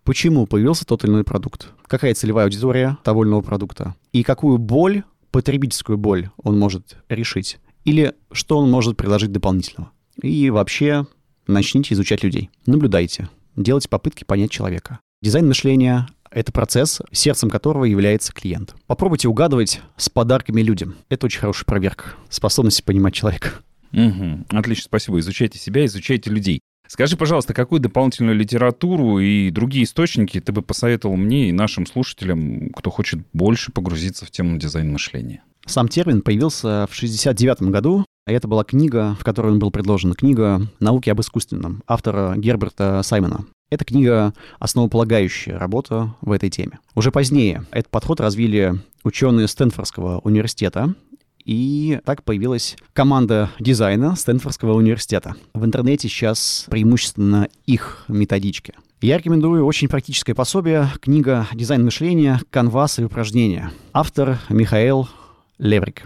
Почему 0.03 0.45
появился 0.45 0.85
тот 0.85 1.03
или 1.03 1.11
иной 1.11 1.23
продукт? 1.23 1.69
Какая 1.87 2.13
целевая 2.13 2.45
аудитория 2.45 2.97
того 3.03 3.23
или 3.23 3.29
иного 3.29 3.41
продукта? 3.41 3.95
И 4.11 4.23
какую 4.23 4.57
боль, 4.57 5.03
потребительскую 5.31 5.97
боль 5.97 6.29
он 6.37 6.59
может 6.59 6.97
решить? 7.09 7.57
Или 7.85 8.13
что 8.31 8.57
он 8.57 8.69
может 8.69 8.97
предложить 8.97 9.31
дополнительного? 9.31 9.91
И 10.21 10.49
вообще 10.49 11.07
начните 11.47 11.93
изучать 11.93 12.23
людей. 12.23 12.49
Наблюдайте. 12.65 13.29
Делайте 13.55 13.89
попытки 13.89 14.23
понять 14.23 14.51
человека. 14.51 14.99
Дизайн 15.21 15.47
мышления— 15.47 16.07
это 16.31 16.51
процесс, 16.51 17.01
сердцем 17.11 17.49
которого 17.49 17.85
является 17.85 18.33
клиент. 18.33 18.75
Попробуйте 18.87 19.27
угадывать 19.27 19.81
с 19.95 20.09
подарками 20.09 20.61
людям. 20.61 20.95
Это 21.09 21.25
очень 21.27 21.39
хорошая 21.39 21.65
проверка 21.65 22.15
способности 22.29 22.81
понимать 22.81 23.13
человека. 23.13 23.51
Угу. 23.93 24.45
Отлично, 24.49 24.83
спасибо. 24.85 25.19
Изучайте 25.19 25.59
себя, 25.59 25.85
изучайте 25.85 26.29
людей. 26.29 26.59
Скажи, 26.87 27.15
пожалуйста, 27.15 27.53
какую 27.53 27.79
дополнительную 27.79 28.35
литературу 28.35 29.19
и 29.19 29.49
другие 29.49 29.85
источники 29.85 30.39
ты 30.39 30.51
бы 30.51 30.61
посоветовал 30.61 31.15
мне 31.15 31.49
и 31.49 31.53
нашим 31.53 31.85
слушателям, 31.85 32.69
кто 32.69 32.91
хочет 32.91 33.21
больше 33.31 33.71
погрузиться 33.71 34.25
в 34.25 34.31
тему 34.31 34.57
дизайн 34.57 34.91
мышления? 34.91 35.43
Сам 35.65 35.87
термин 35.87 36.21
появился 36.21 36.85
в 36.89 36.95
1969 36.95 37.71
году. 37.71 38.05
Это 38.25 38.47
была 38.47 38.63
книга, 38.63 39.15
в 39.19 39.23
которой 39.23 39.53
он 39.53 39.59
был 39.59 39.71
предложен, 39.71 40.13
книга 40.13 40.61
«Науки 40.79 41.09
об 41.09 41.21
искусственном» 41.21 41.83
автора 41.87 42.35
Герберта 42.37 43.01
Саймона. 43.01 43.45
Эта 43.69 43.85
книга— 43.85 44.33
основополагающая 44.59 45.57
работа 45.57 46.15
в 46.21 46.31
этой 46.31 46.49
теме. 46.49 46.79
Уже 46.95 47.11
позднее 47.11 47.65
этот 47.71 47.89
подход 47.89 48.19
развили 48.21 48.75
ученые 49.03 49.47
Стэнфордского 49.47 50.19
университета, 50.19 50.93
и 51.45 51.99
так 52.05 52.23
появилась 52.23 52.75
команда 52.93 53.49
дизайна 53.59 54.15
Стэнфордского 54.15 54.73
университета. 54.73 55.35
В 55.53 55.65
интернете 55.65 56.07
сейчас 56.07 56.65
преимущественно 56.69 57.47
их 57.65 58.05
методички. 58.07 58.73
Я 59.01 59.17
рекомендую 59.17 59.65
очень 59.65 59.89
практическое 59.89 60.33
пособие, 60.33 60.89
книга 61.01 61.47
«Дизайн 61.53 61.83
мышления. 61.83 62.39
Канвас 62.49 62.99
и 62.99 63.03
упражнения». 63.03 63.71
Автор 63.91 64.39
Михаил 64.49 65.09
Леврик. 65.57 66.03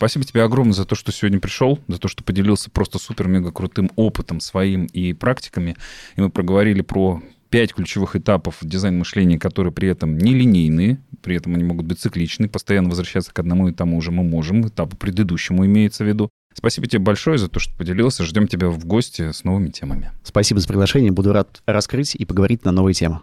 Спасибо 0.00 0.24
тебе 0.24 0.42
огромное 0.42 0.72
за 0.72 0.86
то, 0.86 0.94
что 0.94 1.12
сегодня 1.12 1.40
пришел, 1.40 1.78
за 1.86 1.98
то, 1.98 2.08
что 2.08 2.24
поделился 2.24 2.70
просто 2.70 2.98
супер-мега 2.98 3.52
крутым 3.52 3.90
опытом 3.96 4.40
своим 4.40 4.86
и 4.86 5.12
практиками. 5.12 5.76
И 6.16 6.22
мы 6.22 6.30
проговорили 6.30 6.80
про 6.80 7.20
пять 7.50 7.74
ключевых 7.74 8.16
этапов 8.16 8.56
дизайн 8.62 8.98
мышления, 8.98 9.38
которые 9.38 9.72
при 9.72 9.88
этом 9.88 10.16
не 10.16 10.32
линейные, 10.32 10.98
при 11.22 11.36
этом 11.36 11.54
они 11.54 11.64
могут 11.64 11.86
быть 11.86 11.98
цикличны, 11.98 12.48
постоянно 12.48 12.88
возвращаться 12.88 13.32
к 13.32 13.38
одному 13.38 13.68
и 13.68 13.72
тому 13.72 14.00
же 14.00 14.12
мы 14.12 14.22
можем, 14.22 14.66
этапу 14.66 14.96
предыдущему 14.96 15.66
имеется 15.66 16.04
в 16.04 16.06
виду. 16.06 16.30
Спасибо 16.54 16.86
тебе 16.86 17.00
большое 17.00 17.38
за 17.38 17.48
то, 17.48 17.60
что 17.60 17.76
поделился. 17.76 18.24
Ждем 18.24 18.48
тебя 18.48 18.70
в 18.70 18.84
гости 18.84 19.30
с 19.30 19.44
новыми 19.44 19.68
темами. 19.68 20.10
Спасибо 20.24 20.60
за 20.60 20.66
приглашение. 20.66 21.12
Буду 21.12 21.32
рад 21.32 21.62
раскрыть 21.66 22.14
и 22.14 22.24
поговорить 22.24 22.64
на 22.64 22.72
новые 22.72 22.94
темы. 22.94 23.20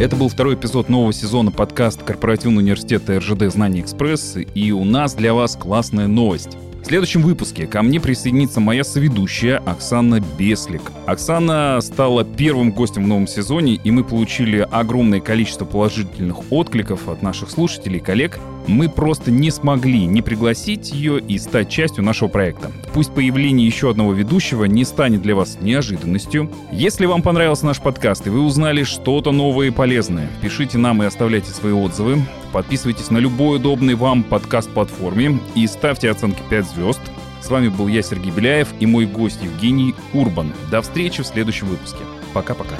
Это 0.00 0.16
был 0.16 0.28
второй 0.28 0.56
эпизод 0.56 0.88
нового 0.88 1.12
сезона 1.12 1.52
подкаста 1.52 2.04
Корпоративного 2.04 2.58
университета 2.58 3.20
РЖД 3.20 3.44
«Знания 3.44 3.80
Экспресс». 3.80 4.36
И 4.54 4.72
у 4.72 4.84
нас 4.84 5.14
для 5.14 5.32
вас 5.34 5.56
классная 5.56 6.08
новость. 6.08 6.58
В 6.84 6.86
следующем 6.86 7.22
выпуске 7.22 7.66
ко 7.66 7.80
мне 7.80 7.98
присоединится 7.98 8.60
моя 8.60 8.84
соведущая 8.84 9.56
Оксана 9.64 10.20
Беслик. 10.20 10.82
Оксана 11.06 11.78
стала 11.80 12.24
первым 12.24 12.72
гостем 12.72 13.04
в 13.04 13.06
новом 13.08 13.26
сезоне, 13.26 13.80
и 13.82 13.90
мы 13.90 14.04
получили 14.04 14.58
огромное 14.70 15.20
количество 15.20 15.64
положительных 15.64 16.52
откликов 16.52 17.08
от 17.08 17.22
наших 17.22 17.48
слушателей 17.48 18.00
и 18.00 18.02
коллег. 18.02 18.38
Мы 18.66 18.88
просто 18.88 19.30
не 19.30 19.50
смогли 19.50 20.06
не 20.06 20.22
пригласить 20.22 20.92
ее 20.92 21.20
и 21.20 21.38
стать 21.38 21.68
частью 21.68 22.02
нашего 22.04 22.28
проекта. 22.28 22.72
Пусть 22.92 23.12
появление 23.12 23.66
еще 23.66 23.90
одного 23.90 24.12
ведущего 24.12 24.64
не 24.64 24.84
станет 24.84 25.22
для 25.22 25.34
вас 25.34 25.58
неожиданностью. 25.60 26.50
Если 26.72 27.06
вам 27.06 27.22
понравился 27.22 27.66
наш 27.66 27.80
подкаст 27.80 28.26
и 28.26 28.30
вы 28.30 28.40
узнали 28.40 28.82
что-то 28.84 29.32
новое 29.32 29.68
и 29.68 29.70
полезное, 29.70 30.28
пишите 30.40 30.78
нам 30.78 31.02
и 31.02 31.06
оставляйте 31.06 31.50
свои 31.50 31.72
отзывы. 31.72 32.22
Подписывайтесь 32.52 33.10
на 33.10 33.18
любой 33.18 33.56
удобный 33.56 33.94
вам 33.94 34.22
подкаст-платформе 34.22 35.38
и 35.54 35.66
ставьте 35.66 36.10
оценки 36.10 36.42
5 36.48 36.68
звезд. 36.70 37.00
С 37.42 37.50
вами 37.50 37.68
был 37.68 37.88
я, 37.88 38.00
Сергей 38.00 38.32
Беляев, 38.32 38.68
и 38.80 38.86
мой 38.86 39.04
гость 39.04 39.42
Евгений 39.42 39.94
Урбан. 40.14 40.54
До 40.70 40.80
встречи 40.80 41.22
в 41.22 41.26
следующем 41.26 41.66
выпуске. 41.66 42.00
Пока-пока. 42.32 42.76